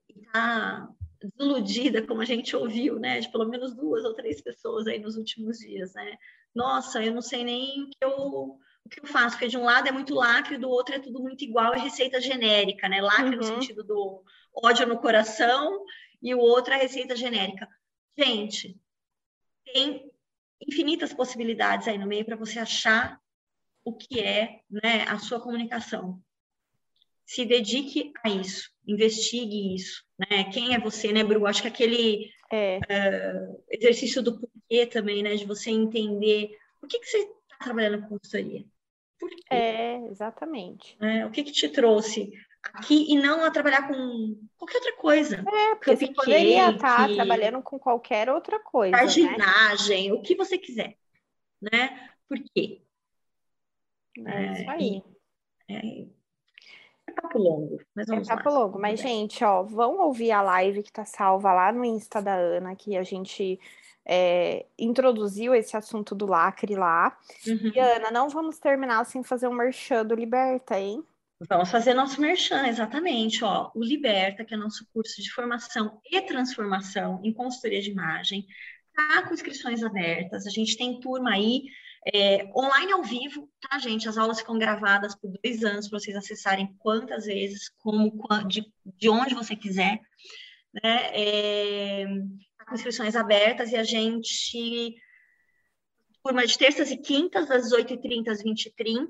está 0.08 0.88
desiludida, 1.30 2.06
como 2.06 2.22
a 2.22 2.26
gente 2.26 2.56
ouviu, 2.56 3.00
né, 3.00 3.20
de 3.20 3.32
pelo 3.32 3.48
menos 3.48 3.76
duas 3.76 4.04
ou 4.04 4.14
três 4.14 4.42
pessoas 4.42 4.88
aí 4.88 5.00
nos 5.00 5.16
últimos 5.16 5.60
dias, 5.60 5.94
né? 5.94 6.18
Nossa, 6.54 7.04
eu 7.04 7.14
não 7.14 7.22
sei 7.22 7.44
nem 7.44 7.84
o 7.84 7.90
que 7.90 7.98
eu, 8.02 8.60
o 8.86 8.90
que 8.90 9.00
eu 9.00 9.06
faço, 9.06 9.36
porque 9.36 9.48
de 9.48 9.58
um 9.58 9.64
lado 9.64 9.88
é 9.88 9.92
muito 9.92 10.14
lacre, 10.14 10.58
do 10.58 10.70
outro 10.70 10.96
é 10.96 11.00
tudo 11.00 11.22
muito 11.22 11.44
igual, 11.44 11.74
é 11.74 11.80
receita 11.80 12.20
genérica, 12.20 12.90
né? 12.90 13.02
Lacre 13.02 13.32
uhum. 13.32 13.38
no 13.38 13.44
sentido 13.44 13.84
do 13.84 14.24
ódio 14.54 14.88
no 14.88 15.00
coração 15.00 15.86
e 16.22 16.34
o 16.36 16.40
outro 16.40 16.74
é 16.74 16.78
receita 16.78 17.16
genérica. 17.16 17.68
Gente, 18.18 18.78
tem 19.66 20.12
infinitas 20.68 21.14
possibilidades 21.14 21.88
aí 21.88 21.98
no 21.98 22.08
meio 22.08 22.26
para 22.26 22.36
você 22.36 22.60
achar 22.60 23.20
o 23.84 23.94
que 23.94 24.20
é 24.20 24.62
né, 24.70 25.04
a 25.08 25.18
sua 25.18 25.40
comunicação 25.40 26.22
se 27.32 27.46
dedique 27.46 28.12
a 28.26 28.30
isso, 28.30 28.71
investigue 28.88 29.76
isso, 29.76 30.04
né? 30.17 30.46
Quem 30.46 30.74
é 30.74 30.80
você, 30.80 31.12
né, 31.12 31.24
Bru? 31.24 31.46
Acho 31.46 31.62
que 31.62 31.67
aquele 31.67 32.32
é. 32.52 32.80
uh, 32.80 33.63
exercício 33.70 34.22
do 34.22 34.39
porquê 34.39 34.86
também, 34.86 35.24
né, 35.24 35.36
de 35.36 35.46
você 35.46 35.70
entender 35.70 36.58
por 36.80 36.88
que, 36.88 37.00
que 37.00 37.08
você 37.08 37.17
está 37.17 37.58
trabalhando 37.63 38.02
com 38.02 38.17
consultoria. 38.17 38.65
Por 39.20 39.30
quê? 39.30 39.44
É, 39.52 39.98
exatamente. 40.08 40.98
É, 41.00 41.26
o 41.26 41.32
que, 41.32 41.44
que 41.44 41.52
te 41.52 41.70
trouxe 41.70 42.32
aqui 42.63 43.12
e 43.12 43.15
não 43.15 43.44
a 43.44 43.52
trabalhar 43.52 43.88
com 43.88 44.38
qualquer 44.58 44.78
outra 44.78 44.96
coisa. 44.98 45.36
É, 45.48 45.76
porque 45.76 45.96
você 45.96 46.13
poderia 46.13 46.72
estar 46.72 47.08
tá 47.08 47.13
trabalhando 47.13 47.62
com 47.62 47.80
qualquer 47.80 48.30
outra 48.30 48.60
coisa. 48.60 48.98
Paginagem, 48.98 50.10
né? 50.10 50.13
o 50.13 50.22
que 50.22 50.36
você 50.36 50.58
quiser, 50.58 50.98
né? 51.62 52.10
Por 52.28 52.39
quê? 52.54 52.82
É, 54.26 54.54
isso 54.54 54.70
aí. 54.70 55.04
É, 55.70 56.08
é 57.12 57.21
papo 57.21 57.38
longo, 57.38 57.80
mas 57.95 58.08
vamos 58.08 58.30
é 58.30 58.36
papo 58.36 58.50
lá. 58.50 58.60
longo, 58.60 58.80
mas 58.80 59.00
gente, 59.00 59.43
ó, 59.43 59.63
vão 59.63 60.00
ouvir 60.00 60.32
a 60.32 60.41
live 60.41 60.84
que 60.84 60.91
tá 60.91 61.06
salva 61.06 61.54
lá 61.54 61.71
no 61.71 61.86
Insta 61.86 62.21
da 62.21 62.34
Ana, 62.34 62.76
que 62.76 62.97
a 62.97 63.04
gente 63.04 63.60
é, 64.06 64.65
introduziu 64.78 65.54
esse 65.54 65.76
assunto 65.78 66.15
do 66.15 66.26
lacre 66.26 66.76
lá. 66.76 67.17
Uhum. 67.47 67.71
E 67.74 67.80
Ana, 67.80 68.12
não 68.12 68.30
vamos 68.30 68.58
terminar 68.58 69.06
sem 69.06 69.24
fazer 69.24 69.47
um 69.47 69.54
merchan 69.54 70.06
do 70.06 70.15
Liberta, 70.15 70.80
hein? 70.80 71.04
Vamos 71.50 71.71
fazer 71.71 71.93
nosso 71.93 72.21
merchan, 72.21 72.67
exatamente. 72.67 73.43
Ó, 73.43 73.71
o 73.74 73.84
Liberta, 73.84 74.45
que 74.45 74.54
é 74.54 74.58
nosso 74.58 74.86
curso 74.93 75.21
de 75.21 75.32
formação 75.32 76.00
e 76.10 76.21
transformação 76.21 77.19
em 77.24 77.34
consultoria 77.34 77.82
de 77.82 77.89
imagem, 77.89 78.45
tá 78.93 79.24
com 79.28 79.34
inscrições 79.34 79.84
abertas. 79.84 80.45
A 80.45 80.52
gente 80.52 80.78
tem 80.78 81.00
turma 81.00 81.32
aí 81.32 81.63
é, 82.06 82.52
online 82.56 82.92
ao 82.92 83.04
vivo, 83.04 83.48
tá, 83.62 83.78
gente? 83.78 84.10
As 84.10 84.18
aulas 84.18 84.40
ficam 84.40 84.58
gravadas 84.58 85.14
por 85.16 85.32
dois 85.44 85.64
anos 85.64 85.88
para 85.88 86.00
vocês 86.00 86.18
acessarem 86.18 86.74
quantas 86.80 87.26
vezes, 87.26 87.70
como, 87.78 88.12
de, 88.48 88.66
de 88.98 89.10
onde 89.10 89.36
você 89.36 89.56
quiser. 89.56 90.02
Né? 90.74 91.12
É, 91.14 92.06
tá 92.58 92.66
com 92.66 92.74
inscrições 92.76 93.16
abertas 93.16 93.72
e 93.72 93.76
a 93.76 93.84
gente. 93.84 94.96
Turma 96.24 96.46
de 96.46 96.58
terças 96.58 96.92
e 96.92 96.98
quintas, 96.98 97.48
das 97.48 97.72
18h30 97.72 98.30
às 98.30 98.44
20h30. 98.44 99.08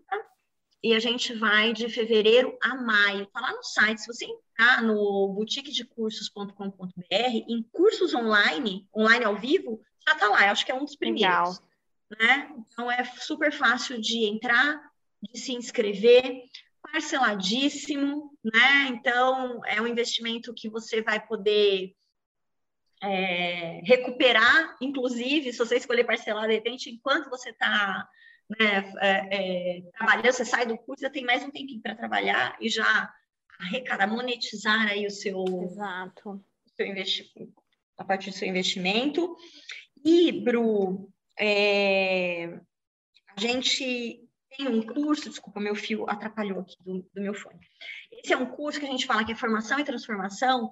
E 0.84 0.94
a 0.96 1.00
gente 1.00 1.34
vai 1.34 1.74
de 1.74 1.88
fevereiro 1.90 2.58
a 2.62 2.76
maio. 2.76 3.28
Tá 3.28 3.40
lá 3.40 3.54
no 3.54 3.64
site. 3.64 4.02
Se 4.02 4.08
você 4.08 4.26
entrar 4.26 4.82
no 4.82 5.32
boutiquedecursos.com.br, 5.34 6.56
em 7.10 7.64
cursos 7.72 8.16
online, 8.16 8.88
online 8.96 9.26
ao 9.26 9.38
vivo, 9.38 9.82
já 10.08 10.16
tá 10.16 10.28
lá. 10.30 10.46
Eu 10.46 10.52
acho 10.52 10.66
que 10.66 10.72
é 10.72 10.76
um 10.76 10.86
dos 10.86 10.96
primeiros. 10.96 11.60
Legal 11.60 11.71
né? 12.20 12.50
Então 12.58 12.92
é 12.92 13.04
super 13.04 13.52
fácil 13.52 14.00
de 14.00 14.26
entrar, 14.26 14.82
de 15.22 15.40
se 15.40 15.54
inscrever, 15.54 16.44
parceladíssimo, 16.82 18.38
né? 18.44 18.88
Então 18.90 19.62
é 19.66 19.82
um 19.82 19.88
investimento 19.88 20.54
que 20.54 20.70
você 20.70 21.02
vai 21.02 21.26
poder 21.26 21.94
é, 23.02 23.82
recuperar, 23.84 24.78
inclusive, 24.82 25.52
se 25.52 25.58
você 25.58 25.78
escolher 25.78 26.04
parcelar 26.04 26.48
de 26.48 26.54
repente, 26.54 26.90
enquanto 26.90 27.30
você 27.30 27.50
está 27.50 28.08
né, 28.50 28.94
é, 29.00 29.78
é, 29.78 29.82
trabalhando, 29.98 30.34
você 30.34 30.46
sai 30.46 30.66
do 30.66 30.78
curso, 30.78 31.02
já 31.02 31.10
tem 31.10 31.24
mais 31.24 31.44
um 31.44 31.50
tempinho 31.50 31.82
para 31.82 31.96
trabalhar 31.96 32.56
e 32.60 32.70
já 32.70 33.12
arrecadar, 33.60 34.08
monetizar 34.08 34.88
aí 34.88 35.06
o 35.06 35.12
seu, 35.12 35.44
Exato. 35.64 36.30
O 36.32 36.70
seu 36.76 36.86
investimento, 36.86 37.62
a 37.98 38.04
partir 38.04 38.30
do 38.32 38.36
seu 38.36 38.48
investimento. 38.48 39.36
E, 40.04 40.32
Bru, 40.32 41.12
é, 41.42 42.62
a 43.36 43.40
gente 43.40 44.24
tem 44.56 44.68
um 44.68 44.84
curso, 44.84 45.28
desculpa, 45.28 45.60
meu 45.60 45.74
fio 45.74 46.08
atrapalhou 46.08 46.60
aqui 46.60 46.76
do, 46.84 47.02
do, 47.02 47.22
meu 47.22 47.34
fone. 47.34 47.60
Esse 48.12 48.32
é 48.32 48.38
um 48.38 48.46
curso 48.46 48.80
que 48.80 48.86
a 48.86 48.90
gente 48.90 49.08
fala 49.08 49.26
que 49.26 49.32
é 49.32 49.36
formação 49.36 49.80
e 49.80 49.84
transformação, 49.84 50.70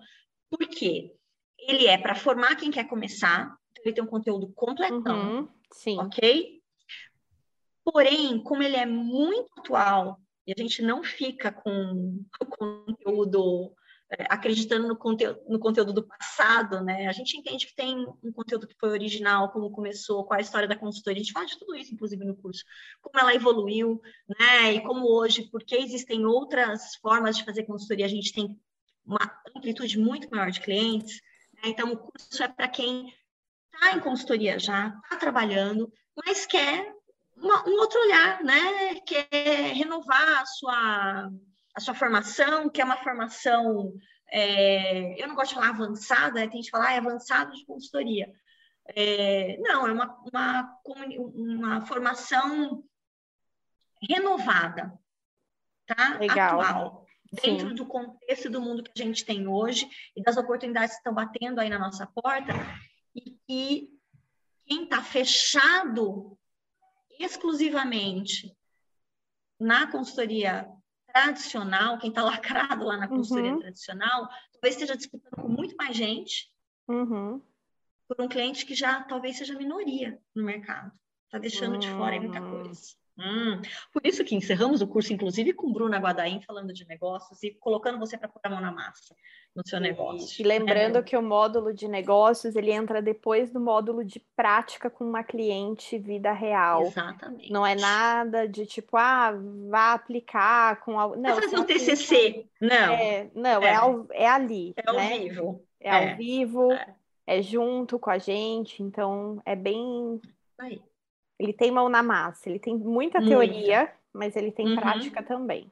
porque 0.48 1.12
ele 1.58 1.88
é 1.88 1.98
para 1.98 2.14
formar 2.14 2.56
quem 2.56 2.70
quer 2.70 2.88
começar, 2.88 3.58
então 3.72 3.84
ele 3.84 3.96
tem 3.96 4.04
um 4.04 4.08
conteúdo 4.08 4.48
completão, 4.54 5.40
uhum, 5.40 5.50
sim. 5.72 5.98
ok? 5.98 6.62
Porém, 7.84 8.44
como 8.44 8.62
ele 8.62 8.76
é 8.76 8.86
muito 8.86 9.50
atual 9.58 10.20
e 10.46 10.54
a 10.56 10.62
gente 10.62 10.84
não 10.84 11.04
fica 11.04 11.52
com 11.52 12.24
o 12.40 12.46
conteúdo 12.46 13.74
acreditando 14.30 14.88
no 14.88 14.96
conteúdo, 14.96 15.40
no 15.48 15.60
conteúdo 15.60 15.94
do 15.94 16.04
passado, 16.04 16.82
né? 16.82 17.08
A 17.08 17.12
gente 17.12 17.38
entende 17.38 17.68
que 17.68 17.76
tem 17.76 18.08
um 18.24 18.32
conteúdo 18.32 18.68
que 18.68 18.76
foi 18.80 18.90
original, 18.90 19.52
como 19.52 19.70
começou, 19.72 20.24
qual 20.26 20.40
a 20.40 20.42
história 20.42 20.68
da 20.68 20.76
consultoria, 20.76 21.22
a 21.22 21.24
gente 21.24 21.34
fala 21.34 21.46
de 21.46 21.58
tudo 21.60 21.76
isso, 21.76 21.94
inclusive, 21.94 22.26
no 22.26 22.36
curso, 22.36 22.64
como 23.02 23.20
ela 23.20 23.36
evoluiu, 23.36 24.02
né? 24.40 24.74
E 24.74 24.82
como 24.82 25.08
hoje, 25.08 25.44
porque 25.52 25.76
existem 25.76 26.26
outras 26.26 26.96
formas 26.96 27.38
de 27.38 27.46
fazer 27.46 27.64
consultoria, 27.64 28.06
a 28.06 28.10
gente 28.10 28.34
tem 28.34 28.60
uma 29.06 29.42
amplitude 29.56 30.00
muito 30.00 30.30
maior 30.32 30.50
de 30.50 30.62
clientes, 30.62 31.22
né? 31.54 31.70
Então, 31.70 31.92
o 31.92 31.98
curso 31.98 32.42
é 32.42 32.48
para 32.48 32.68
quem 32.68 33.14
está 33.74 33.96
em 33.96 34.00
consultoria 34.00 34.58
já, 34.58 34.88
está 35.04 35.18
trabalhando, 35.18 35.92
mas 36.26 36.48
quer 36.48 36.94
uma, 37.38 37.68
um 37.68 37.74
outro 37.74 38.00
olhar, 38.02 38.44
né? 38.44 38.96
Quer 39.06 39.74
renovar 39.76 40.42
a 40.42 40.46
sua 40.46 41.32
a 41.80 41.82
sua 41.82 41.96
formação, 41.96 42.70
que 42.70 42.82
é 42.82 42.86
uma 42.86 42.98
formação, 42.98 43.94
é, 44.30 45.22
eu 45.22 45.30
não 45.30 45.36
gosto 45.36 45.50
de 45.50 45.56
falar 45.56 45.70
avançada, 45.70 46.42
né? 46.42 46.48
tem 46.48 46.58
gente 46.58 46.66
que 46.66 46.72
fala 46.72 46.90
ah, 46.90 46.94
é 46.94 46.98
avançado 46.98 47.54
de 47.54 47.66
consultoria. 47.66 48.30
É, 48.88 49.58
não, 49.60 49.88
é 49.88 49.92
uma, 49.94 50.18
uma, 50.32 50.80
uma 51.16 51.82
formação 51.86 52.84
renovada, 54.02 54.94
tá? 55.86 56.18
Legal. 56.18 56.60
Atual, 56.60 57.06
dentro 57.32 57.70
Sim. 57.70 57.76
do 57.76 57.86
contexto 57.86 58.50
do 58.50 58.60
mundo 58.60 58.84
que 58.84 59.02
a 59.02 59.06
gente 59.06 59.24
tem 59.24 59.48
hoje 59.48 59.90
e 60.16 60.22
das 60.22 60.36
oportunidades 60.36 60.96
que 60.96 61.00
estão 61.00 61.14
batendo 61.14 61.62
aí 61.62 61.70
na 61.70 61.80
nossa 61.80 62.06
porta 62.08 62.52
e 63.16 63.38
que 63.48 63.90
quem 64.66 64.84
está 64.84 65.02
fechado 65.02 66.38
exclusivamente 67.18 68.54
na 69.58 69.88
consultoria 69.88 70.70
tradicional, 71.12 71.98
quem 71.98 72.10
está 72.10 72.24
lacrado 72.24 72.86
lá 72.86 72.98
na 72.98 73.08
consultoria 73.08 73.54
uhum. 73.54 73.60
tradicional, 73.60 74.30
talvez 74.54 74.76
esteja 74.76 74.96
disputando 74.96 75.36
com 75.36 75.48
muito 75.48 75.76
mais 75.76 75.96
gente 75.96 76.52
uhum. 76.88 77.42
por 78.08 78.22
um 78.24 78.28
cliente 78.28 78.66
que 78.66 78.76
já 78.76 79.04
talvez 79.04 79.38
seja 79.38 79.54
minoria 79.56 80.20
no 80.36 80.44
mercado. 80.44 80.92
Está 81.26 81.38
deixando 81.38 81.74
uhum. 81.74 81.80
de 81.80 81.90
fora 81.90 82.20
muita 82.20 82.42
hum. 82.42 82.64
coisa. 82.64 82.99
Hum, 83.20 83.62
por 83.92 84.02
isso 84.06 84.24
que 84.24 84.34
encerramos 84.34 84.82
o 84.82 84.88
curso, 84.88 85.12
inclusive, 85.12 85.54
com 85.54 85.74
Bruna 85.74 85.98
Guadaim 85.98 86.42
falando 86.42 86.74
de 86.74 86.88
negócios 86.88 87.44
e 87.44 87.52
colocando 87.52 88.00
você 88.00 88.18
para 88.18 88.30
pôr 88.30 88.40
a 88.44 88.50
mão 88.50 88.62
na 88.62 88.72
massa 88.72 89.14
no 89.54 89.68
seu 89.68 89.80
negócio. 89.80 90.42
E 90.42 90.48
lembrando 90.48 91.00
é. 91.00 91.02
que 91.04 91.18
o 91.18 91.22
módulo 91.22 91.74
de 91.74 91.88
negócios 91.88 92.56
ele 92.56 92.72
entra 92.72 93.02
depois 93.02 93.52
do 93.52 93.60
módulo 93.60 94.06
de 94.06 94.20
prática 94.36 94.90
com 94.90 95.04
uma 95.04 95.24
cliente 95.24 95.98
vida 95.98 96.32
real. 96.32 96.84
Exatamente. 96.84 97.52
Não 97.52 97.66
é 97.66 97.76
nada 97.76 98.48
de 98.48 98.66
tipo, 98.66 98.96
ah, 98.96 99.34
vá 99.70 99.94
aplicar 99.94 100.80
com 100.82 100.98
algo. 100.98 101.16
Não, 101.18 101.36
fazer 101.36 101.60
um 101.60 101.66
TCC. 101.66 102.46
Não. 102.62 102.94
É, 102.94 103.30
não, 103.36 103.62
é. 103.62 103.68
É, 103.68 103.76
ao, 103.76 104.08
é 104.12 104.28
ali. 104.28 104.74
É 104.78 104.90
ao 104.90 104.96
né? 104.96 105.18
vivo. 105.18 105.66
É, 105.82 105.92
ao 105.92 106.02
é. 106.04 106.14
vivo, 106.16 106.72
é. 106.72 106.96
é 107.28 107.42
junto 107.42 108.00
com 108.00 108.10
a 108.10 108.18
gente, 108.18 108.82
então 108.82 109.42
é 109.46 109.56
bem. 109.56 110.22
Aí 110.58 110.82
ele 111.40 111.54
tem 111.54 111.72
mão 111.72 111.88
na 111.88 112.04
massa, 112.04 112.50
ele 112.50 112.60
tem 112.60 112.78
muita 112.78 113.24
teoria, 113.24 113.92
mas 114.14 114.36
ele 114.36 114.52
tem 114.52 114.68
uhum. 114.68 114.76
prática 114.76 115.24
também. 115.24 115.72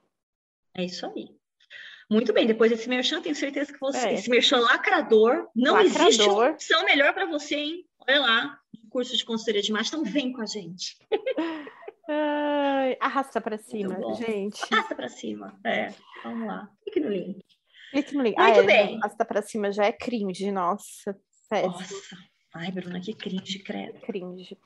É 0.73 0.85
isso 0.85 1.05
aí. 1.05 1.35
Muito 2.09 2.31
bem, 2.31 2.47
depois 2.47 2.71
desse 2.71 2.87
merchan, 2.87 3.21
tenho 3.21 3.35
certeza 3.35 3.73
que 3.73 3.79
você, 3.79 4.07
é. 4.07 4.13
esse 4.13 4.29
merchan 4.29 4.59
lacrador, 4.59 5.49
não 5.53 5.73
lacrador. 5.73 6.07
existe 6.07 6.29
opção 6.29 6.85
melhor 6.85 7.13
para 7.13 7.25
você, 7.25 7.55
hein? 7.55 7.85
Olha 8.07 8.21
lá, 8.21 8.59
curso 8.89 9.17
de 9.17 9.25
consultoria 9.25 9.61
de 9.61 9.69
imagem, 9.69 9.89
então 9.89 10.03
vem 10.05 10.31
com 10.31 10.41
a 10.41 10.45
gente. 10.45 10.97
Ai, 12.09 12.95
arrasta 13.01 13.41
para 13.41 13.57
cima, 13.57 13.97
gente. 14.15 14.63
Arrasta 14.71 14.95
para 14.95 15.09
cima, 15.09 15.59
é. 15.65 15.93
Vamos 16.23 16.47
lá, 16.47 16.71
clique 16.81 16.99
no 17.01 17.09
link. 17.09 17.45
Clique 17.91 18.15
no 18.15 18.23
link. 18.23 18.37
Muito 18.37 18.59
ah, 18.59 18.63
é, 18.63 18.63
bem. 18.63 18.97
Arrasta 19.01 19.25
para 19.25 19.41
cima 19.41 19.71
já 19.73 19.83
é 19.83 19.91
cringe, 19.91 20.49
nossa. 20.49 21.19
Péssimo. 21.49 21.73
Nossa. 21.73 22.17
Ai, 22.55 22.71
Bruna, 22.71 23.01
que 23.01 23.13
cringe, 23.13 23.59
credo. 23.59 23.99
Cringe. 23.99 24.57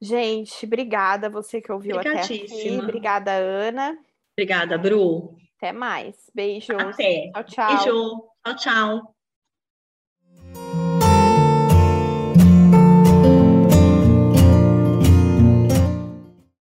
Gente, 0.00 0.64
obrigada 0.64 1.28
você 1.28 1.60
que 1.60 1.72
ouviu 1.72 1.98
até 1.98 2.20
aqui. 2.20 2.46
Obrigada, 2.80 3.32
Ana. 3.32 3.98
Obrigada, 4.32 4.78
Bru. 4.78 5.36
Até 5.56 5.72
mais. 5.72 6.30
Beijos. 6.32 6.70
Até. 6.78 7.30
Tchau, 7.32 7.44
tchau. 7.44 7.76
Beijo. 7.76 8.24
Tchau, 8.44 8.56
tchau. 8.56 9.17